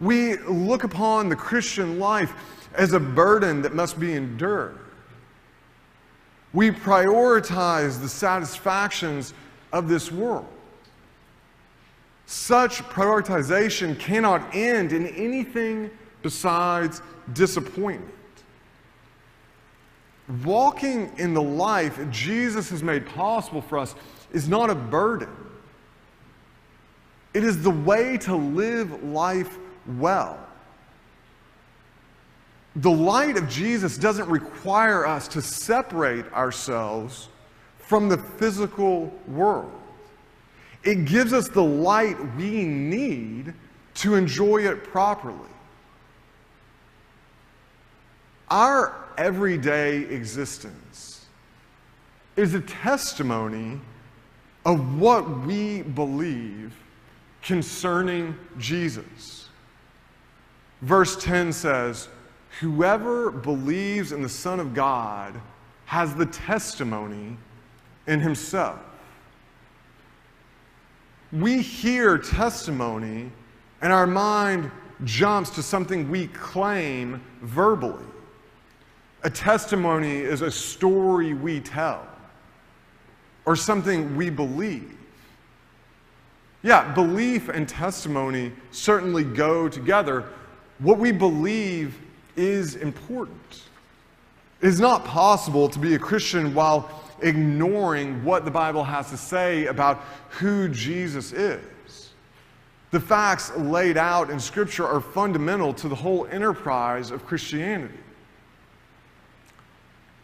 We 0.00 0.36
look 0.38 0.84
upon 0.84 1.28
the 1.28 1.36
Christian 1.36 1.98
life 1.98 2.34
as 2.74 2.92
a 2.92 3.00
burden 3.00 3.62
that 3.62 3.74
must 3.74 3.98
be 3.98 4.12
endured. 4.12 4.78
We 6.52 6.70
prioritize 6.70 8.00
the 8.00 8.08
satisfactions 8.08 9.32
of 9.72 9.88
this 9.88 10.12
world. 10.12 10.48
Such 12.26 12.82
prioritization 12.84 13.98
cannot 13.98 14.54
end 14.54 14.92
in 14.92 15.06
anything 15.06 15.90
besides 16.22 17.02
disappointment. 17.32 18.14
Walking 20.44 21.12
in 21.18 21.34
the 21.34 21.42
life 21.42 22.00
Jesus 22.10 22.70
has 22.70 22.82
made 22.82 23.06
possible 23.06 23.60
for 23.60 23.78
us 23.78 23.94
is 24.32 24.48
not 24.48 24.70
a 24.70 24.74
burden. 24.74 25.28
It 27.34 27.44
is 27.44 27.62
the 27.62 27.70
way 27.70 28.16
to 28.18 28.36
live 28.36 29.02
life 29.02 29.58
well. 29.86 30.38
The 32.76 32.90
light 32.90 33.36
of 33.36 33.48
Jesus 33.48 33.98
doesn't 33.98 34.28
require 34.28 35.06
us 35.06 35.28
to 35.28 35.42
separate 35.42 36.30
ourselves 36.32 37.28
from 37.78 38.08
the 38.08 38.16
physical 38.16 39.12
world. 39.28 39.72
It 40.82 41.04
gives 41.04 41.32
us 41.32 41.48
the 41.48 41.62
light 41.62 42.16
we 42.36 42.64
need 42.64 43.52
to 43.94 44.14
enjoy 44.14 44.66
it 44.66 44.84
properly. 44.84 45.36
Our 48.52 48.94
everyday 49.16 50.00
existence 50.00 51.24
is 52.36 52.52
a 52.52 52.60
testimony 52.60 53.80
of 54.66 55.00
what 55.00 55.46
we 55.46 55.80
believe 55.80 56.74
concerning 57.40 58.36
Jesus. 58.58 59.48
Verse 60.82 61.16
10 61.24 61.54
says, 61.54 62.10
Whoever 62.60 63.30
believes 63.30 64.12
in 64.12 64.20
the 64.20 64.28
Son 64.28 64.60
of 64.60 64.74
God 64.74 65.40
has 65.86 66.14
the 66.14 66.26
testimony 66.26 67.38
in 68.06 68.20
himself. 68.20 68.78
We 71.32 71.62
hear 71.62 72.18
testimony, 72.18 73.32
and 73.80 73.94
our 73.94 74.06
mind 74.06 74.70
jumps 75.04 75.48
to 75.48 75.62
something 75.62 76.10
we 76.10 76.26
claim 76.26 77.22
verbally. 77.40 78.11
A 79.24 79.30
testimony 79.30 80.16
is 80.16 80.42
a 80.42 80.50
story 80.50 81.34
we 81.34 81.60
tell 81.60 82.06
or 83.44 83.56
something 83.56 84.16
we 84.16 84.30
believe. 84.30 84.96
Yeah, 86.62 86.92
belief 86.94 87.48
and 87.48 87.68
testimony 87.68 88.52
certainly 88.70 89.24
go 89.24 89.68
together. 89.68 90.28
What 90.78 90.98
we 90.98 91.12
believe 91.12 91.98
is 92.36 92.76
important. 92.76 93.62
It 94.60 94.68
is 94.68 94.80
not 94.80 95.04
possible 95.04 95.68
to 95.68 95.78
be 95.78 95.94
a 95.94 95.98
Christian 95.98 96.54
while 96.54 97.02
ignoring 97.20 98.24
what 98.24 98.44
the 98.44 98.50
Bible 98.50 98.84
has 98.84 99.10
to 99.10 99.16
say 99.16 99.66
about 99.66 100.02
who 100.30 100.68
Jesus 100.68 101.32
is. 101.32 102.10
The 102.92 103.00
facts 103.00 103.50
laid 103.56 103.96
out 103.96 104.30
in 104.30 104.38
Scripture 104.38 104.86
are 104.86 105.00
fundamental 105.00 105.72
to 105.74 105.88
the 105.88 105.94
whole 105.94 106.26
enterprise 106.26 107.10
of 107.10 107.24
Christianity. 107.24 107.98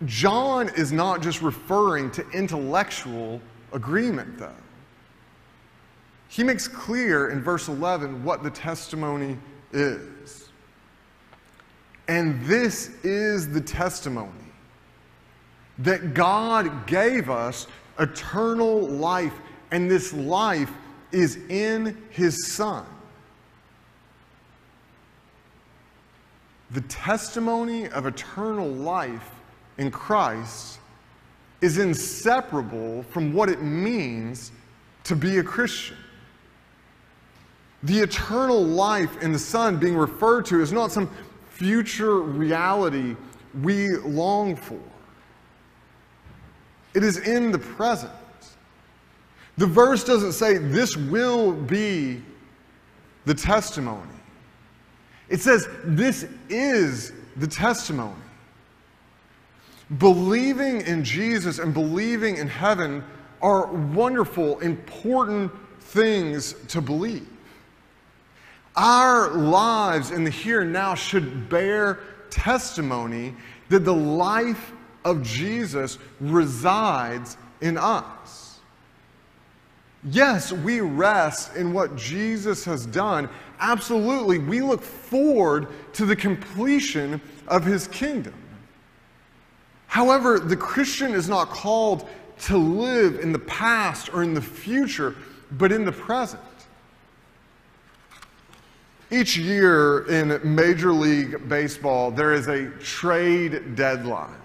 John 0.05 0.69
is 0.77 0.93
not 0.93 1.23
just 1.23 1.43
referring 1.43 2.11
to 2.13 2.29
intellectual 2.31 3.41
agreement, 3.73 4.39
though. 4.39 4.53
He 6.29 6.45
makes 6.45 6.69
clear 6.69 7.31
in 7.31 7.43
verse 7.43 7.69
11 7.69 8.23
what 8.23 8.43
the 8.43 8.51
testimony 8.51 9.39
is. 9.73 10.51
And 12.07 12.45
this 12.45 12.91
is 13.03 13.51
the 13.51 13.61
testimony 13.61 14.33
that 15.79 16.15
God 16.15 16.87
gave 16.87 17.31
us 17.31 17.67
eternal 17.99 18.81
life, 18.81 19.35
and 19.71 19.91
this 19.91 20.13
life 20.13 20.71
is 21.13 21.37
in 21.49 22.01
His 22.11 22.53
Son. 22.53 22.87
The 26.71 26.81
testimony 26.83 27.89
of 27.89 28.07
eternal 28.07 28.69
life 28.69 29.31
in 29.79 29.91
Christ 29.91 30.79
is 31.61 31.79
inseparable 31.79 33.03
from 33.05 33.33
what 33.33 33.49
it 33.49 33.63
means 33.63 34.53
to 35.05 35.17
be 35.17 35.39
a 35.39 35.43
Christian. 35.43 35.97
The 37.85 38.01
eternal 38.01 38.63
life 38.63 39.23
in 39.23 39.33
the 39.33 39.39
Son 39.39 39.79
being 39.79 39.97
referred 39.97 40.45
to 40.47 40.61
is 40.61 40.73
not 40.73 40.93
some 40.93 41.11
future 41.51 42.21
reality 42.21 43.17
we 43.63 43.97
long 43.99 44.57
for. 44.57 44.81
It 46.95 47.05
is 47.05 47.19
in 47.19 47.53
the 47.53 47.59
present. 47.59 48.13
The 49.57 49.67
verse 49.67 50.05
doesn't 50.05 50.33
say 50.33 50.59
this 50.59 50.97
will 50.97 51.53
be 51.53 52.23
the 53.25 53.35
testimony. 53.35 54.03
It 55.29 55.41
says 55.41 55.69
this 55.85 56.27
is 56.49 57.13
the 57.37 57.47
testimony. 57.47 58.15
Believing 59.97 60.83
in 60.83 61.03
Jesus 61.03 61.59
and 61.59 61.73
believing 61.73 62.37
in 62.37 62.47
heaven 62.47 63.03
are 63.41 63.67
wonderful, 63.67 64.59
important 64.61 65.51
things 65.81 66.55
to 66.69 66.83
believe. 66.83 67.29
Our 68.77 69.31
lives 69.31 70.11
in 70.11 70.25
the 70.25 70.31
here 70.31 70.61
and 70.61 70.73
now 70.73 70.95
should 70.95 71.49
bear 71.49 72.01
testimony 72.29 73.35
that 73.71 73.85
the 73.85 73.95
life 73.95 74.73
of 75.05 75.23
Jesus 75.23 75.99
resides 76.21 77.39
in 77.61 77.79
us. 77.79 78.61
Yes, 80.05 80.53
we 80.53 80.81
rest 80.81 81.57
in 81.57 81.73
what 81.73 81.97
Jesus 81.97 82.65
has 82.67 82.87
done. 82.87 83.29
Absolutely, 83.59 84.39
we 84.39 84.61
look 84.61 84.83
forward 84.83 85.69
to 85.95 86.07
the 86.07 86.15
completion 86.15 87.21
of 87.49 87.65
his 87.65 87.89
kingdom. 87.89 88.35
However, 89.89 90.39
the 90.39 90.57
Christian 90.57 91.15
is 91.15 91.29
not 91.29 91.49
called 91.49 92.09
to 92.43 92.57
live 92.57 93.19
in 93.21 93.33
the 93.33 93.39
past 93.41 94.13
or 94.13 94.23
in 94.23 94.35
the 94.35 94.41
future, 94.41 95.17
but 95.53 95.73
in 95.73 95.85
the 95.85 95.93
present. 95.93 96.43
Each 99.11 99.37
year 99.37 100.07
in 100.07 100.39
Major 100.55 100.93
League 100.93 101.49
Baseball, 101.49 102.11
there 102.11 102.35
is 102.35 102.47
a 102.47 102.69
trade 102.79 103.75
deadline. 103.75 104.37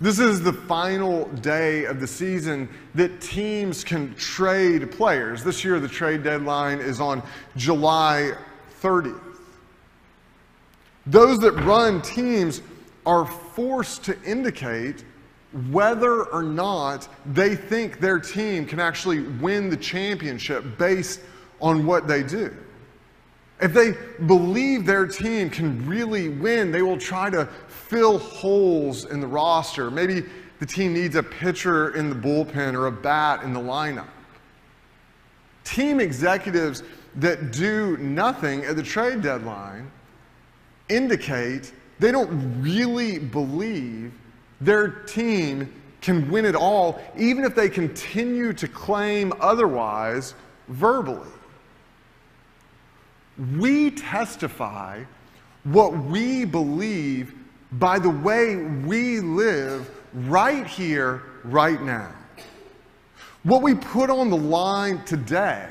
This 0.00 0.18
is 0.18 0.42
the 0.42 0.52
final 0.52 1.26
day 1.26 1.84
of 1.84 2.00
the 2.00 2.06
season 2.06 2.68
that 2.94 3.20
teams 3.20 3.84
can 3.84 4.14
trade 4.14 4.90
players. 4.90 5.44
This 5.44 5.64
year, 5.64 5.78
the 5.78 5.88
trade 5.88 6.22
deadline 6.22 6.80
is 6.80 7.00
on 7.00 7.22
July 7.56 8.32
30th. 8.82 9.20
Those 11.06 11.38
that 11.40 11.52
run 11.52 12.00
teams 12.00 12.62
are 13.06 13.26
forced 13.26 14.04
to 14.04 14.22
indicate 14.22 15.04
whether 15.70 16.24
or 16.24 16.42
not 16.42 17.08
they 17.26 17.54
think 17.54 18.00
their 18.00 18.18
team 18.18 18.66
can 18.66 18.80
actually 18.80 19.20
win 19.20 19.70
the 19.70 19.76
championship 19.76 20.64
based 20.78 21.20
on 21.60 21.86
what 21.86 22.08
they 22.08 22.22
do. 22.22 22.54
If 23.60 23.72
they 23.72 23.92
believe 24.26 24.84
their 24.84 25.06
team 25.06 25.48
can 25.48 25.86
really 25.86 26.28
win, 26.28 26.72
they 26.72 26.82
will 26.82 26.98
try 26.98 27.30
to 27.30 27.46
fill 27.68 28.18
holes 28.18 29.04
in 29.04 29.20
the 29.20 29.26
roster. 29.26 29.90
Maybe 29.90 30.24
the 30.58 30.66
team 30.66 30.92
needs 30.92 31.14
a 31.14 31.22
pitcher 31.22 31.94
in 31.94 32.10
the 32.10 32.16
bullpen 32.16 32.74
or 32.74 32.86
a 32.86 32.92
bat 32.92 33.44
in 33.44 33.52
the 33.52 33.60
lineup. 33.60 34.08
Team 35.62 36.00
executives 36.00 36.82
that 37.16 37.52
do 37.52 37.96
nothing 37.98 38.64
at 38.64 38.76
the 38.76 38.82
trade 38.82 39.22
deadline 39.22 39.90
indicate 40.88 41.72
they 41.98 42.10
don't 42.12 42.62
really 42.62 43.18
believe 43.18 44.12
their 44.60 44.88
team 44.88 45.72
can 46.00 46.30
win 46.30 46.44
it 46.44 46.54
all, 46.54 47.00
even 47.16 47.44
if 47.44 47.54
they 47.54 47.68
continue 47.68 48.52
to 48.52 48.68
claim 48.68 49.32
otherwise 49.40 50.34
verbally. 50.68 51.30
We 53.56 53.90
testify 53.90 55.04
what 55.64 55.96
we 55.96 56.44
believe 56.44 57.34
by 57.72 57.98
the 57.98 58.10
way 58.10 58.56
we 58.56 59.20
live 59.20 59.90
right 60.12 60.66
here, 60.66 61.22
right 61.42 61.80
now. 61.80 62.12
What 63.42 63.62
we 63.62 63.74
put 63.74 64.10
on 64.10 64.30
the 64.30 64.36
line 64.36 65.04
today 65.04 65.68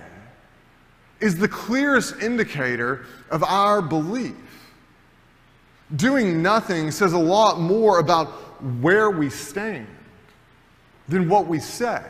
is 1.19 1.37
the 1.37 1.47
clearest 1.47 2.21
indicator 2.21 3.05
of 3.29 3.43
our 3.43 3.81
belief. 3.81 4.35
Doing 5.95 6.41
nothing 6.41 6.91
says 6.91 7.13
a 7.13 7.17
lot 7.17 7.59
more 7.59 7.99
about 7.99 8.27
where 8.81 9.11
we 9.11 9.29
stand 9.29 9.87
than 11.07 11.29
what 11.29 11.47
we 11.47 11.59
say. 11.59 12.03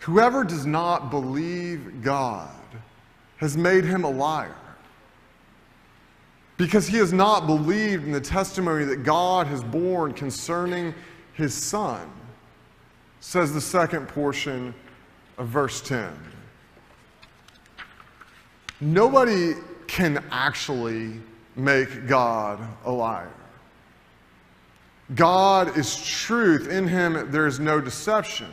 Whoever 0.00 0.44
does 0.44 0.66
not 0.66 1.10
believe 1.10 2.02
God 2.02 2.50
has 3.38 3.56
made 3.56 3.84
him 3.84 4.04
a 4.04 4.10
liar 4.10 4.54
because 6.56 6.86
he 6.86 6.98
has 6.98 7.12
not 7.12 7.46
believed 7.46 8.04
in 8.04 8.12
the 8.12 8.20
testimony 8.20 8.84
that 8.84 9.02
God 9.02 9.46
has 9.46 9.64
borne 9.64 10.12
concerning 10.12 10.94
his 11.32 11.54
Son, 11.54 12.08
says 13.20 13.52
the 13.52 13.60
second 13.60 14.06
portion 14.06 14.74
of 15.38 15.48
verse 15.48 15.80
10. 15.80 16.16
Nobody 18.80 19.54
can 19.94 20.24
actually 20.32 21.20
make 21.54 22.08
God 22.08 22.58
a 22.84 22.90
liar. 22.90 23.30
God 25.14 25.78
is 25.78 26.04
truth. 26.04 26.68
In 26.68 26.88
him, 26.88 27.30
there 27.30 27.46
is 27.46 27.60
no 27.60 27.80
deception. 27.80 28.52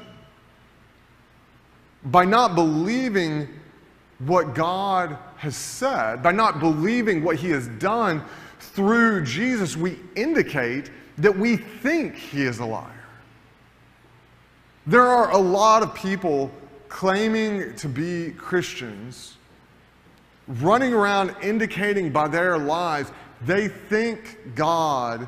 By 2.05 2.25
not 2.25 2.53
believing 2.53 3.47
what 4.19 4.53
God 4.53 5.17
has 5.37 5.55
said, 5.55 6.21
by 6.21 6.31
not 6.31 6.59
believing 6.59 7.23
what 7.23 7.37
he 7.37 7.49
has 7.49 7.67
done 7.79 8.23
through 8.59 9.25
Jesus, 9.25 9.75
we 9.75 9.97
indicate 10.15 10.91
that 11.17 11.35
we 11.35 11.57
think 11.57 12.15
he 12.15 12.43
is 12.43 12.59
a 12.59 12.65
liar. 12.65 13.03
There 14.85 15.07
are 15.07 15.31
a 15.31 15.39
lot 15.39 15.81
of 15.81 15.95
people 15.95 16.51
claiming 16.87 17.73
to 17.77 17.89
be 17.89 18.29
Christians 18.37 19.37
running 20.59 20.93
around 20.93 21.35
indicating 21.41 22.11
by 22.11 22.27
their 22.27 22.57
lives 22.57 23.11
they 23.45 23.67
think 23.67 24.55
God 24.55 25.27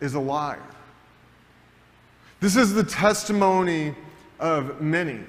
is 0.00 0.14
a 0.14 0.20
liar. 0.20 0.62
This 2.40 2.56
is 2.56 2.74
the 2.74 2.84
testimony 2.84 3.94
of 4.40 4.80
many. 4.80 5.20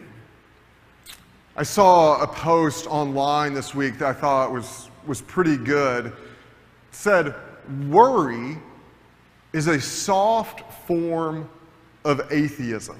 I 1.56 1.63
saw 1.63 2.21
a 2.21 2.28
post 2.28 2.88
online 2.88 3.54
this 3.54 3.76
week 3.76 3.99
that 3.99 4.10
I 4.10 4.13
thought 4.13 4.52
was, 4.52 4.89
was 5.06 5.21
pretty 5.21 5.56
good. 5.56 6.08
It 6.08 6.13
said, 6.91 7.36
Worry 7.89 8.58
is 9.54 9.67
a 9.67 9.80
soft 9.80 10.73
form 10.88 11.47
of 12.04 12.21
atheism. 12.32 12.97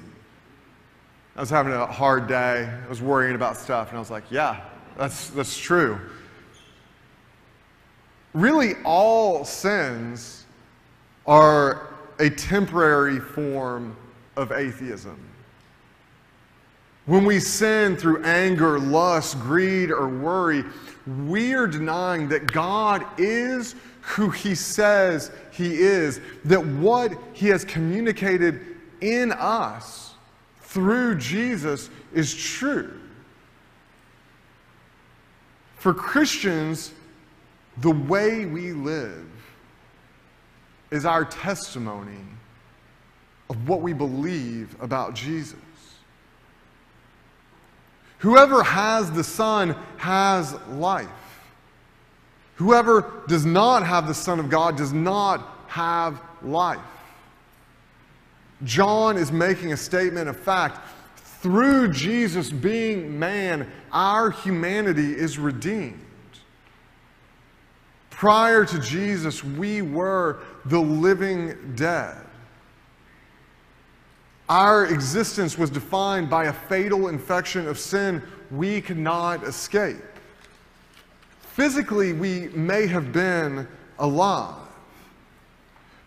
I 1.36 1.40
was 1.40 1.50
having 1.50 1.74
a 1.74 1.86
hard 1.88 2.28
day. 2.28 2.70
I 2.72 2.88
was 2.88 3.02
worrying 3.02 3.36
about 3.36 3.58
stuff, 3.58 3.90
and 3.90 3.98
I 3.98 4.00
was 4.00 4.12
like, 4.12 4.24
yeah, 4.30 4.62
that's, 4.98 5.30
that's 5.30 5.58
true. 5.58 6.00
Really, 8.34 8.74
all 8.84 9.46
sins 9.46 10.46
are 11.28 11.94
a 12.20 12.30
temporary 12.30 13.20
form 13.20 13.96
of 14.36 14.52
atheism. 14.52 15.20
When 17.06 17.26
we 17.26 17.40
sin 17.40 17.98
through 17.98 18.24
anger, 18.24 18.80
lust, 18.80 19.40
greed, 19.40 19.92
or 19.92 20.08
worry, 20.08 20.64
we 21.28 21.54
are 21.54 21.68
denying 21.68 22.30
that 22.30 22.52
God 22.52 23.06
is 23.18 23.76
who 24.02 24.30
He 24.30 24.56
says 24.56 25.32
He 25.52 25.76
is, 25.76 26.22
that 26.46 26.66
what 26.66 27.12
He 27.34 27.48
has 27.50 27.66
communicated 27.66 28.62
in 29.02 29.34
us 29.34 30.16
through 30.62 31.18
Jesus 31.18 31.90
is 32.14 32.34
true. 32.34 33.00
For 35.84 35.94
Christians, 35.94 36.94
the 37.80 37.92
way 37.92 38.46
we 38.46 38.72
live 38.72 39.28
is 40.92 41.06
our 41.06 41.26
testimony 41.26 42.24
of 43.50 43.68
what 43.68 43.82
we 43.82 43.92
believe 43.92 44.78
about 44.82 45.14
Jesus. 45.14 45.60
Whoever 48.20 48.64
has 48.64 49.12
the 49.12 49.26
Son 49.26 49.76
has 49.98 50.54
life. 50.70 51.10
Whoever 52.56 53.22
does 53.28 53.46
not 53.46 53.86
have 53.86 54.08
the 54.08 54.14
Son 54.14 54.40
of 54.40 54.50
God 54.50 54.78
does 54.78 54.94
not 54.94 55.46
have 55.68 56.22
life. 56.42 56.80
John 58.64 59.18
is 59.18 59.34
making 59.34 59.74
a 59.74 59.78
statement 59.78 60.30
of 60.30 60.40
fact. 60.40 60.80
Through 61.44 61.92
Jesus 61.92 62.50
being 62.50 63.20
man, 63.20 63.70
our 63.92 64.32
humanity 64.32 65.12
is 65.12 65.38
redeemed. 65.38 66.00
Prior 68.10 68.64
to 68.64 68.80
Jesus, 68.80 69.44
we 69.44 69.82
were 69.82 70.40
the 70.64 70.80
living 70.80 71.74
dead. 71.76 72.26
Our 74.48 74.86
existence 74.86 75.58
was 75.58 75.70
defined 75.70 76.30
by 76.30 76.46
a 76.46 76.54
fatal 76.54 77.10
infection 77.10 77.68
of 77.68 77.78
sin 77.78 78.24
we 78.50 78.80
could 78.80 78.98
not 78.98 79.44
escape. 79.44 79.98
Physically, 81.42 82.14
we 82.14 82.48
may 82.54 82.88
have 82.88 83.12
been 83.12 83.68
alive, 84.00 84.70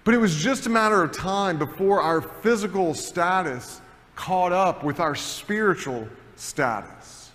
but 0.02 0.14
it 0.14 0.18
was 0.18 0.34
just 0.34 0.64
a 0.64 0.70
matter 0.70 1.02
of 1.02 1.12
time 1.12 1.58
before 1.58 2.00
our 2.00 2.22
physical 2.22 2.94
status 2.94 3.82
caught 4.16 4.50
up 4.50 4.82
with 4.82 4.98
our 4.98 5.14
spiritual 5.14 6.08
status. 6.34 7.30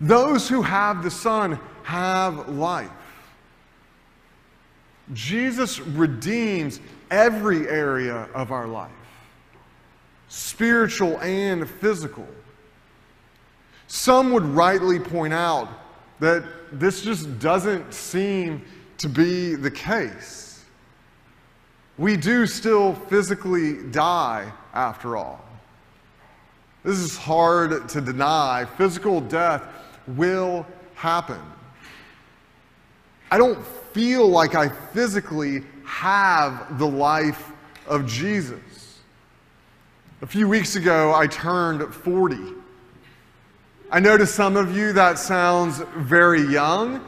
Those 0.00 0.48
who 0.48 0.62
have 0.62 1.02
the 1.02 1.10
Son 1.10 1.58
have 1.82 2.48
life. 2.48 2.90
Jesus 5.12 5.78
redeems 5.78 6.80
every 7.10 7.68
area 7.68 8.28
of 8.34 8.50
our 8.50 8.66
life 8.66 8.90
spiritual 10.28 11.18
and 11.20 11.70
physical. 11.70 12.26
Some 13.86 14.32
would 14.32 14.44
rightly 14.44 14.98
point 14.98 15.32
out 15.32 15.68
that 16.18 16.44
this 16.72 17.02
just 17.02 17.38
doesn't 17.38 17.94
seem 17.94 18.64
to 18.98 19.08
be 19.08 19.54
the 19.54 19.70
case. 19.70 20.64
We 21.96 22.16
do 22.16 22.46
still 22.46 22.94
physically 22.94 23.84
die, 23.90 24.52
after 24.74 25.16
all. 25.16 25.45
This 26.86 27.00
is 27.00 27.16
hard 27.16 27.88
to 27.88 28.00
deny. 28.00 28.64
Physical 28.64 29.20
death 29.20 29.64
will 30.06 30.64
happen. 30.94 31.40
I 33.28 33.38
don't 33.38 33.66
feel 33.92 34.28
like 34.28 34.54
I 34.54 34.68
physically 34.68 35.64
have 35.84 36.78
the 36.78 36.86
life 36.86 37.50
of 37.88 38.06
Jesus. 38.06 39.00
A 40.22 40.28
few 40.28 40.46
weeks 40.46 40.76
ago, 40.76 41.12
I 41.12 41.26
turned 41.26 41.92
40. 41.92 42.36
I 43.90 43.98
know 43.98 44.16
to 44.16 44.24
some 44.24 44.56
of 44.56 44.76
you 44.76 44.92
that 44.92 45.18
sounds 45.18 45.82
very 45.96 46.42
young, 46.42 47.04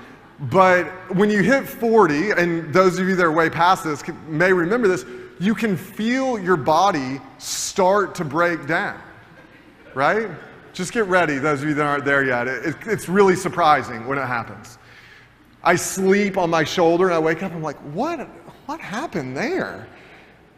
but 0.50 0.86
when 1.14 1.30
you 1.30 1.40
hit 1.44 1.68
40, 1.68 2.32
and 2.32 2.74
those 2.74 2.98
of 2.98 3.06
you 3.06 3.14
that 3.14 3.24
are 3.24 3.30
way 3.30 3.48
past 3.48 3.84
this 3.84 4.02
may 4.26 4.52
remember 4.52 4.88
this, 4.88 5.04
you 5.38 5.54
can 5.54 5.76
feel 5.76 6.36
your 6.36 6.56
body 6.56 7.20
start 7.38 8.16
to 8.16 8.24
break 8.24 8.66
down 8.66 9.00
right? 9.94 10.30
Just 10.72 10.92
get 10.92 11.06
ready, 11.06 11.38
those 11.38 11.62
of 11.62 11.68
you 11.68 11.74
that 11.74 11.84
aren't 11.84 12.04
there 12.04 12.24
yet. 12.24 12.46
It, 12.46 12.76
it's 12.86 13.08
really 13.08 13.36
surprising 13.36 14.06
when 14.06 14.18
it 14.18 14.26
happens. 14.26 14.78
I 15.62 15.74
sleep 15.74 16.36
on 16.38 16.50
my 16.50 16.64
shoulder 16.64 17.06
and 17.06 17.14
I 17.14 17.18
wake 17.18 17.42
up, 17.42 17.52
I'm 17.52 17.62
like, 17.62 17.78
what, 17.92 18.20
what 18.66 18.80
happened 18.80 19.36
there? 19.36 19.88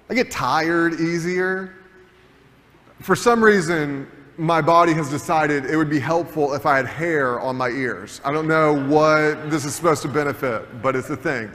I 0.08 0.14
get 0.14 0.30
tired 0.30 1.00
easier. 1.00 1.74
For 3.00 3.16
some 3.16 3.42
reason, 3.42 4.06
my 4.36 4.60
body 4.60 4.92
has 4.94 5.08
decided 5.08 5.64
it 5.64 5.76
would 5.76 5.90
be 5.90 6.00
helpful 6.00 6.54
if 6.54 6.66
I 6.66 6.76
had 6.76 6.86
hair 6.86 7.40
on 7.40 7.56
my 7.56 7.68
ears. 7.68 8.20
I 8.24 8.32
don't 8.32 8.48
know 8.48 8.74
what 8.74 9.50
this 9.50 9.64
is 9.64 9.74
supposed 9.74 10.02
to 10.02 10.08
benefit, 10.08 10.82
but 10.82 10.96
it's 10.96 11.10
a 11.10 11.16
thing. 11.16 11.50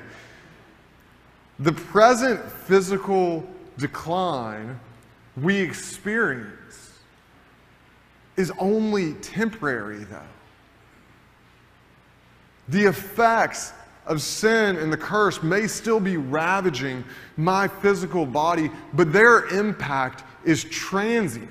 The 1.60 1.72
present 1.72 2.40
physical 2.52 3.48
decline 3.78 4.80
we 5.38 5.58
experience 5.58 6.55
is 8.38 8.52
only 8.60 9.14
temporary, 9.16 10.04
though. 10.04 10.22
The 12.70 12.86
effects 12.86 13.74
of 14.06 14.22
sin 14.22 14.76
and 14.78 14.92
the 14.92 14.98
curse 14.98 15.42
may 15.42 15.68
still 15.68 16.00
be 16.00 16.18
ravaging 16.18 17.04
my 17.38 17.68
physical 17.68 18.26
body, 18.26 18.70
but 18.94 19.12
their 19.12 19.48
impact 19.48 20.24
is 20.44 20.64
transient. 20.66 21.50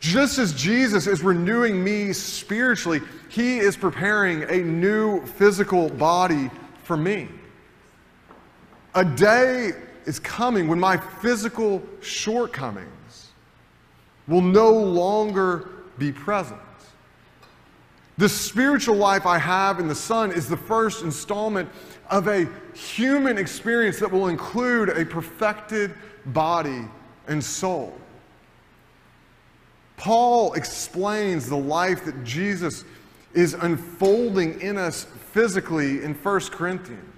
Just 0.00 0.38
as 0.38 0.52
Jesus 0.52 1.06
is 1.06 1.22
renewing 1.22 1.82
me 1.82 2.12
spiritually, 2.12 3.00
he 3.28 3.58
is 3.58 3.76
preparing 3.76 4.42
a 4.44 4.56
new 4.56 5.24
physical 5.24 5.88
body 5.90 6.50
for 6.82 6.96
me. 6.96 7.28
A 8.94 9.04
day 9.04 9.70
is 10.04 10.18
coming 10.18 10.66
when 10.66 10.80
my 10.80 10.96
physical 10.96 11.82
shortcomings 12.00 12.90
will 14.28 14.40
no 14.40 14.72
longer 14.72 15.68
be 15.98 16.12
present. 16.12 16.60
The 18.18 18.28
spiritual 18.28 18.96
life 18.96 19.26
I 19.26 19.38
have 19.38 19.80
in 19.80 19.88
the 19.88 19.94
Son 19.94 20.32
is 20.32 20.48
the 20.48 20.56
first 20.56 21.02
installment 21.02 21.68
of 22.10 22.28
a 22.28 22.46
human 22.74 23.38
experience 23.38 23.98
that 24.00 24.10
will 24.10 24.28
include 24.28 24.90
a 24.90 25.04
perfected 25.04 25.94
body 26.26 26.84
and 27.26 27.42
soul. 27.42 27.96
Paul 29.96 30.52
explains 30.54 31.48
the 31.48 31.56
life 31.56 32.04
that 32.04 32.24
Jesus 32.24 32.84
is 33.34 33.54
unfolding 33.54 34.60
in 34.60 34.76
us 34.76 35.04
physically 35.32 36.02
in 36.02 36.14
1 36.14 36.40
Corinthians. 36.50 37.08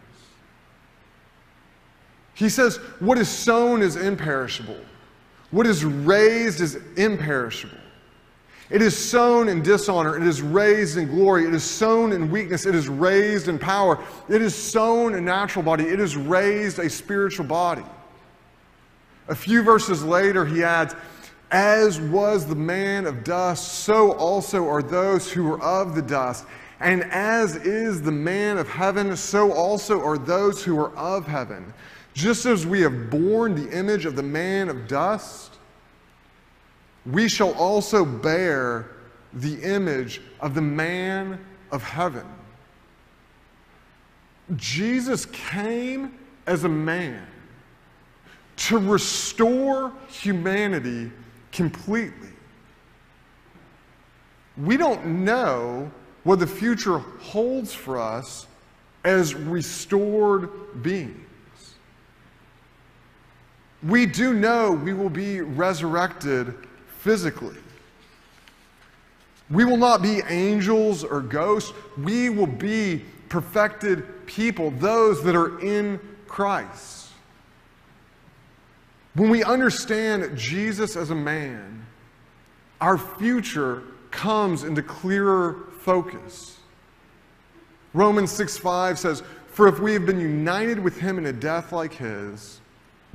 He 2.35 2.49
says, 2.49 2.77
What 2.99 3.19
is 3.19 3.29
sown 3.29 3.81
is 3.81 3.97
imperishable, 3.97 4.79
what 5.55 5.69
is 5.69 5.85
raised 5.85 6.61
is 6.61 6.77
imperishable. 6.97 7.79
It 8.71 8.83
is 8.83 8.97
sown 8.97 9.49
in 9.49 9.63
dishonor. 9.63 10.17
It 10.17 10.27
is 10.27 10.43
raised 10.43 10.97
in 10.97 11.07
glory. 11.07 11.45
It 11.45 11.55
is 11.55 11.63
sown 11.63 12.11
in 12.13 12.29
weakness. 12.29 12.67
It 12.67 12.75
is 12.75 12.89
raised 12.89 13.47
in 13.47 13.57
power. 13.57 14.03
It 14.29 14.43
is 14.43 14.53
sown 14.53 15.15
a 15.15 15.21
natural 15.21 15.63
body. 15.63 15.85
It 15.85 16.01
is 16.01 16.17
raised 16.17 16.81
a 16.81 16.91
spiritual 16.91 17.47
body. 17.47 17.85
A 19.29 19.35
few 19.35 19.63
verses 19.63 20.03
later, 20.03 20.45
he 20.45 20.65
adds, 20.65 20.97
As 21.53 22.01
was 22.01 22.47
the 22.47 22.57
man 22.57 23.07
of 23.07 23.23
dust, 23.23 23.85
so 23.85 24.13
also 24.15 24.67
are 24.69 24.83
those 24.83 25.31
who 25.31 25.53
are 25.53 25.63
of 25.63 25.95
the 25.95 26.03
dust. 26.03 26.47
And 26.81 27.05
as 27.05 27.55
is 27.55 28.03
the 28.03 28.11
man 28.11 28.59
of 28.59 28.69
heaven, 28.69 29.17
so 29.17 29.53
also 29.53 30.03
are 30.03 30.19
those 30.19 30.65
who 30.65 30.81
are 30.81 30.93
of 30.97 31.29
heaven. 31.29 31.73
Just 32.15 32.47
as 32.47 32.65
we 32.65 32.81
have 32.81 33.11
borne 33.11 33.55
the 33.55 33.77
image 33.77 34.07
of 34.07 34.15
the 34.15 34.23
man 34.23 34.69
of 34.69 34.87
dust, 34.87 35.59
we 37.05 37.29
shall 37.29 37.53
also 37.55 38.05
bear 38.05 38.93
the 39.35 39.61
image 39.63 40.23
of 40.41 40.55
the 40.55 40.63
man 40.63 41.45
of 41.73 41.83
heaven. 41.83 42.25
Jesus 44.57 45.27
came 45.27 46.15
as 46.47 46.65
a 46.65 46.69
man 46.69 47.27
to 48.57 48.79
restore 48.79 49.93
humanity 50.09 51.11
completely. 51.51 52.29
We 54.57 54.77
don't 54.77 55.25
know 55.25 55.91
what 56.23 56.39
the 56.39 56.47
future 56.47 56.99
holds 56.99 57.75
for 57.75 57.99
us 57.99 58.47
as 59.05 59.35
restored 59.35 60.83
beings. 60.83 61.24
We 63.85 64.07
do 64.07 64.33
know 64.33 64.73
we 64.73 64.95
will 64.95 65.11
be 65.11 65.43
resurrected 65.43 66.55
physically. 67.01 67.57
We 69.51 69.65
will 69.65 69.77
not 69.77 70.01
be 70.01 70.23
angels 70.27 71.05
or 71.05 71.21
ghosts. 71.21 71.73
We 71.99 72.31
will 72.31 72.47
be 72.47 73.05
perfected 73.29 74.27
people, 74.27 74.71
those 74.71 75.23
that 75.25 75.37
are 75.37 75.61
in 75.61 76.01
Christ. 76.27 77.09
When 79.15 79.29
we 79.29 79.45
understand 79.45 80.37
Jesus 80.37 80.97
as 80.97 81.11
a 81.11 81.15
man, 81.15 81.87
our 82.81 82.97
future 82.97 83.83
comes 84.11 84.65
into 84.65 84.83
clearer 84.83 85.69
focus. 85.81 86.59
Romans 87.93 88.33
6 88.33 88.57
5 88.57 88.99
says, 88.99 89.23
For 89.49 89.69
if 89.69 89.79
we 89.79 89.93
have 89.93 90.07
been 90.07 90.21
united 90.21 90.79
with 90.79 90.99
him 90.99 91.19
in 91.19 91.27
a 91.27 91.33
death 91.33 91.71
like 91.71 91.93
his, 91.93 92.61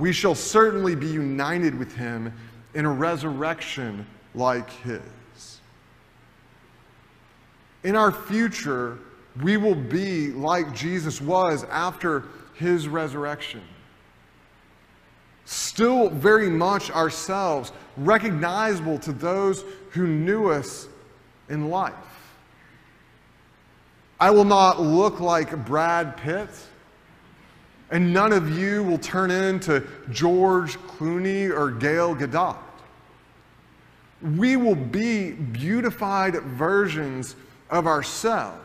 we 0.00 0.12
shall 0.12 0.34
certainly 0.34 0.96
be 0.96 1.06
united 1.06 1.78
with 1.78 1.94
him 1.94 2.32
in 2.74 2.86
a 2.86 2.90
resurrection 2.90 4.06
like 4.34 4.70
his. 4.70 5.60
In 7.84 7.94
our 7.94 8.10
future, 8.10 8.98
we 9.42 9.58
will 9.58 9.74
be 9.74 10.28
like 10.32 10.74
Jesus 10.74 11.20
was 11.20 11.64
after 11.64 12.24
his 12.54 12.88
resurrection. 12.88 13.62
Still 15.44 16.08
very 16.08 16.48
much 16.48 16.90
ourselves, 16.90 17.72
recognizable 17.98 18.98
to 19.00 19.12
those 19.12 19.64
who 19.90 20.06
knew 20.06 20.48
us 20.48 20.88
in 21.50 21.68
life. 21.68 21.94
I 24.18 24.30
will 24.30 24.44
not 24.44 24.80
look 24.80 25.20
like 25.20 25.66
Brad 25.66 26.16
Pitt 26.16 26.48
and 27.90 28.12
none 28.12 28.32
of 28.32 28.56
you 28.56 28.82
will 28.84 28.98
turn 28.98 29.30
into 29.30 29.86
George 30.10 30.78
Clooney 30.78 31.50
or 31.50 31.70
Gail 31.70 32.14
Gadot. 32.14 32.56
We 34.36 34.56
will 34.56 34.76
be 34.76 35.32
beautified 35.32 36.34
versions 36.42 37.34
of 37.68 37.86
ourselves. 37.86 38.58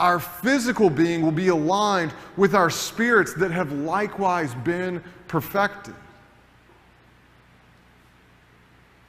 Our 0.00 0.20
physical 0.20 0.90
being 0.90 1.22
will 1.22 1.32
be 1.32 1.48
aligned 1.48 2.12
with 2.36 2.54
our 2.54 2.70
spirits 2.70 3.34
that 3.34 3.50
have 3.50 3.72
likewise 3.72 4.54
been 4.54 5.02
perfected. 5.26 5.94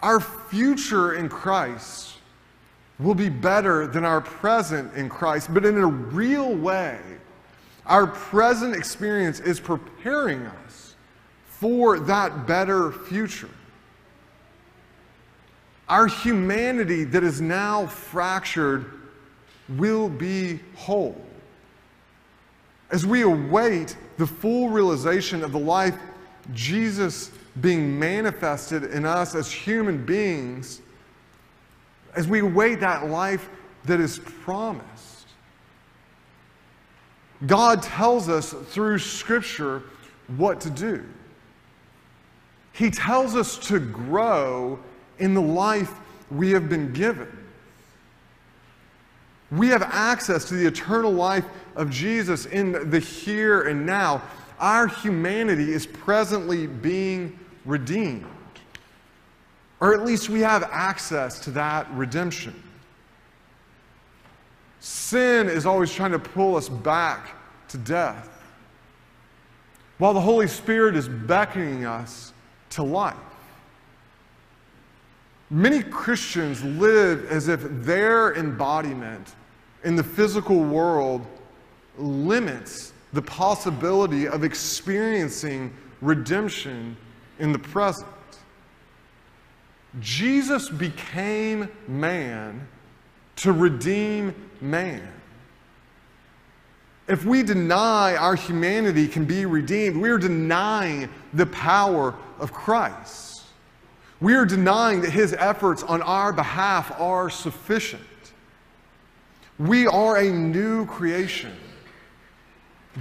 Our 0.01 0.19
future 0.19 1.15
in 1.15 1.29
Christ 1.29 2.15
will 2.99 3.15
be 3.15 3.29
better 3.29 3.87
than 3.87 4.03
our 4.03 4.21
present 4.21 4.93
in 4.93 5.09
Christ, 5.09 5.53
but 5.53 5.65
in 5.65 5.77
a 5.77 5.85
real 5.85 6.53
way 6.53 6.99
our 7.89 8.05
present 8.05 8.75
experience 8.75 9.39
is 9.39 9.59
preparing 9.59 10.45
us 10.45 10.95
for 11.47 11.99
that 11.99 12.45
better 12.45 12.91
future. 12.91 13.49
Our 15.89 16.05
humanity 16.05 17.03
that 17.05 17.23
is 17.23 17.41
now 17.41 17.87
fractured 17.87 18.85
will 19.67 20.07
be 20.07 20.59
whole. 20.75 21.19
As 22.91 23.07
we 23.07 23.23
await 23.23 23.97
the 24.17 24.27
full 24.27 24.69
realization 24.69 25.43
of 25.43 25.51
the 25.51 25.59
life 25.59 25.97
Jesus 26.53 27.31
being 27.59 27.97
manifested 27.97 28.83
in 28.83 29.05
us 29.05 29.33
as 29.33 29.51
human 29.51 30.05
beings, 30.05 30.81
as 32.15 32.27
we 32.27 32.39
await 32.39 32.79
that 32.81 33.09
life 33.09 33.49
that 33.85 33.99
is 33.99 34.19
promised, 34.43 34.98
God 37.47 37.81
tells 37.81 38.27
us 38.27 38.53
through 38.53 38.99
Scripture 38.99 39.83
what 40.37 40.59
to 40.61 40.69
do. 40.69 41.03
He 42.73 42.91
tells 42.91 43.35
us 43.35 43.57
to 43.67 43.79
grow 43.79 44.79
in 45.19 45.33
the 45.33 45.41
life 45.41 45.91
we 46.31 46.51
have 46.51 46.69
been 46.69 46.93
given. 46.93 47.27
We 49.51 49.67
have 49.69 49.81
access 49.81 50.45
to 50.45 50.55
the 50.55 50.67
eternal 50.67 51.11
life 51.11 51.45
of 51.75 51.89
Jesus 51.89 52.45
in 52.45 52.89
the 52.89 52.99
here 52.99 53.63
and 53.63 53.85
now. 53.85 54.21
Our 54.59 54.87
humanity 54.87 55.71
is 55.71 55.87
presently 55.87 56.67
being 56.67 57.39
redeemed. 57.65 58.25
Or 59.79 59.93
at 59.93 60.05
least 60.05 60.29
we 60.29 60.41
have 60.41 60.63
access 60.63 61.39
to 61.41 61.51
that 61.51 61.89
redemption. 61.93 62.61
Sin 64.79 65.49
is 65.49 65.65
always 65.65 65.93
trying 65.93 66.11
to 66.11 66.19
pull 66.19 66.55
us 66.55 66.69
back 66.69 67.35
to 67.67 67.77
death, 67.77 68.43
while 69.97 70.13
the 70.13 70.21
Holy 70.21 70.47
Spirit 70.47 70.95
is 70.95 71.07
beckoning 71.07 71.85
us 71.85 72.33
to 72.71 72.83
life. 72.83 73.15
Many 75.49 75.81
Christians 75.81 76.63
live 76.63 77.29
as 77.31 77.47
if 77.47 77.61
their 77.83 78.35
embodiment 78.35 79.35
in 79.83 79.95
the 79.95 80.03
physical 80.03 80.63
world 80.63 81.25
limits 81.97 82.93
the 83.13 83.21
possibility 83.21 84.27
of 84.27 84.43
experiencing 84.43 85.73
redemption 86.01 86.95
in 87.39 87.51
the 87.51 87.59
present. 87.59 88.07
Jesus 89.99 90.69
became 90.69 91.67
man 91.87 92.67
to 93.39 93.53
redeem 93.53 94.33
man. 94.61 95.07
If 97.07 97.25
we 97.25 97.41
deny 97.41 98.15
our 98.15 98.35
humanity 98.35 99.07
can 99.07 99.25
be 99.25 99.45
redeemed, 99.45 99.97
we 99.97 100.09
are 100.09 100.17
denying 100.17 101.09
the 101.33 101.47
power 101.47 102.15
of 102.37 102.53
Christ. 102.53 103.43
We 104.21 104.35
are 104.35 104.45
denying 104.45 105.01
that 105.01 105.11
his 105.11 105.33
efforts 105.33 105.81
on 105.83 106.01
our 106.01 106.33
behalf 106.33 106.91
are 106.99 107.29
sufficient. 107.29 108.03
We 109.57 109.87
are 109.87 110.17
a 110.17 110.31
new 110.31 110.85
creation. 110.85 111.55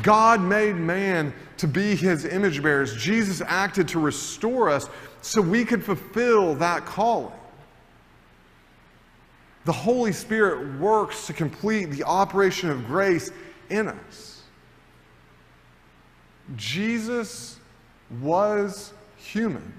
God 0.02 0.40
made 0.40 0.76
man 0.76 1.34
to 1.56 1.66
be 1.66 1.96
his 1.96 2.24
image 2.24 2.62
bearers. 2.62 2.96
Jesus 2.96 3.42
acted 3.44 3.88
to 3.88 3.98
restore 3.98 4.70
us 4.70 4.88
so 5.20 5.40
we 5.40 5.64
could 5.64 5.84
fulfill 5.84 6.54
that 6.54 6.86
calling. 6.86 7.37
The 9.68 9.74
Holy 9.74 10.12
Spirit 10.12 10.80
works 10.80 11.26
to 11.26 11.34
complete 11.34 11.90
the 11.90 12.02
operation 12.04 12.70
of 12.70 12.86
grace 12.86 13.30
in 13.68 13.88
us. 13.88 14.40
Jesus 16.56 17.60
was 18.22 18.94
human. 19.18 19.74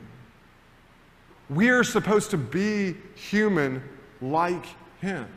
We 1.49 1.69
are 1.69 1.83
supposed 1.83 2.29
to 2.29 2.37
be 2.37 2.97
human 3.15 3.81
like 4.21 4.63
Him. 5.01 5.27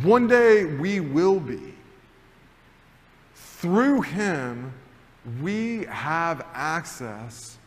One 0.00 0.26
day 0.26 0.64
we 0.64 1.00
will 1.00 1.40
be. 1.40 1.74
Through 3.34 4.00
Him, 4.00 4.72
we 5.42 5.84
have 5.90 6.46
access 6.54 7.58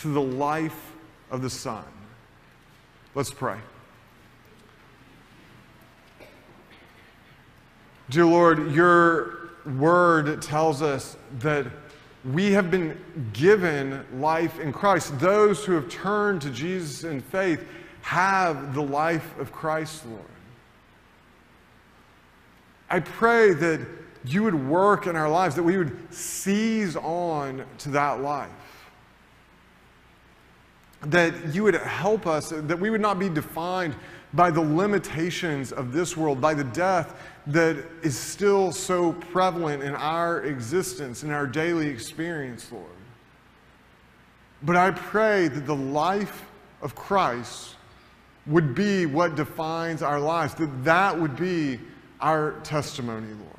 to 0.00 0.08
the 0.08 0.20
life 0.20 0.94
of 1.30 1.42
the 1.42 1.50
Son. 1.50 1.84
Let's 3.14 3.30
pray. 3.30 3.60
Dear 8.08 8.26
Lord, 8.26 8.72
your 8.72 9.50
word 9.78 10.40
tells 10.40 10.80
us 10.80 11.16
that 11.40 11.66
we 12.24 12.52
have 12.52 12.70
been 12.70 12.96
given 13.32 14.04
life 14.20 14.60
in 14.60 14.72
Christ. 14.72 15.18
Those 15.18 15.64
who 15.64 15.72
have 15.72 15.88
turned 15.88 16.40
to 16.42 16.50
Jesus 16.50 17.02
in 17.02 17.20
faith 17.20 17.66
have 18.02 18.74
the 18.74 18.82
life 18.82 19.36
of 19.38 19.50
Christ, 19.50 20.06
Lord. 20.06 20.22
I 22.88 23.00
pray 23.00 23.52
that 23.52 23.84
you 24.24 24.44
would 24.44 24.68
work 24.68 25.08
in 25.08 25.16
our 25.16 25.28
lives, 25.28 25.56
that 25.56 25.64
we 25.64 25.76
would 25.76 26.14
seize 26.14 26.94
on 26.94 27.64
to 27.78 27.88
that 27.90 28.20
life. 28.20 28.50
That 31.02 31.54
you 31.54 31.64
would 31.64 31.74
help 31.74 32.28
us, 32.28 32.50
that 32.50 32.78
we 32.78 32.90
would 32.90 33.00
not 33.00 33.18
be 33.18 33.28
defined 33.28 33.96
by 34.32 34.50
the 34.50 34.60
limitations 34.60 35.72
of 35.72 35.92
this 35.92 36.16
world, 36.16 36.40
by 36.40 36.54
the 36.54 36.64
death 36.64 37.20
that 37.48 37.76
is 38.02 38.18
still 38.18 38.72
so 38.72 39.12
prevalent 39.12 39.82
in 39.82 39.94
our 39.94 40.42
existence, 40.42 41.22
in 41.22 41.30
our 41.30 41.46
daily 41.46 41.86
experience, 41.86 42.70
Lord. 42.72 42.86
But 44.62 44.76
I 44.76 44.90
pray 44.90 45.48
that 45.48 45.66
the 45.66 45.76
life 45.76 46.44
of 46.82 46.94
Christ 46.94 47.76
would 48.46 48.74
be 48.74 49.06
what 49.06 49.36
defines 49.36 50.02
our 50.02 50.18
lives, 50.18 50.54
that 50.54 50.84
that 50.84 51.18
would 51.18 51.36
be 51.36 51.78
our 52.20 52.52
testimony, 52.60 53.28
Lord. 53.28 53.56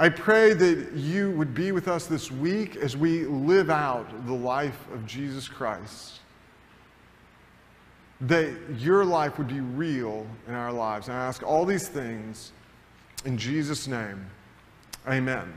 I 0.00 0.08
pray 0.08 0.54
that 0.54 0.92
you 0.92 1.32
would 1.32 1.54
be 1.54 1.72
with 1.72 1.88
us 1.88 2.06
this 2.06 2.30
week 2.30 2.76
as 2.76 2.96
we 2.96 3.24
live 3.24 3.70
out 3.70 4.26
the 4.26 4.32
life 4.32 4.86
of 4.92 5.06
Jesus 5.06 5.48
Christ 5.48 6.17
that 8.22 8.52
your 8.78 9.04
life 9.04 9.38
would 9.38 9.48
be 9.48 9.60
real 9.60 10.26
in 10.46 10.54
our 10.54 10.72
lives. 10.72 11.08
And 11.08 11.16
I 11.16 11.26
ask 11.26 11.42
all 11.42 11.64
these 11.64 11.88
things 11.88 12.52
in 13.24 13.38
Jesus' 13.38 13.86
name. 13.86 14.26
Amen. 15.06 15.52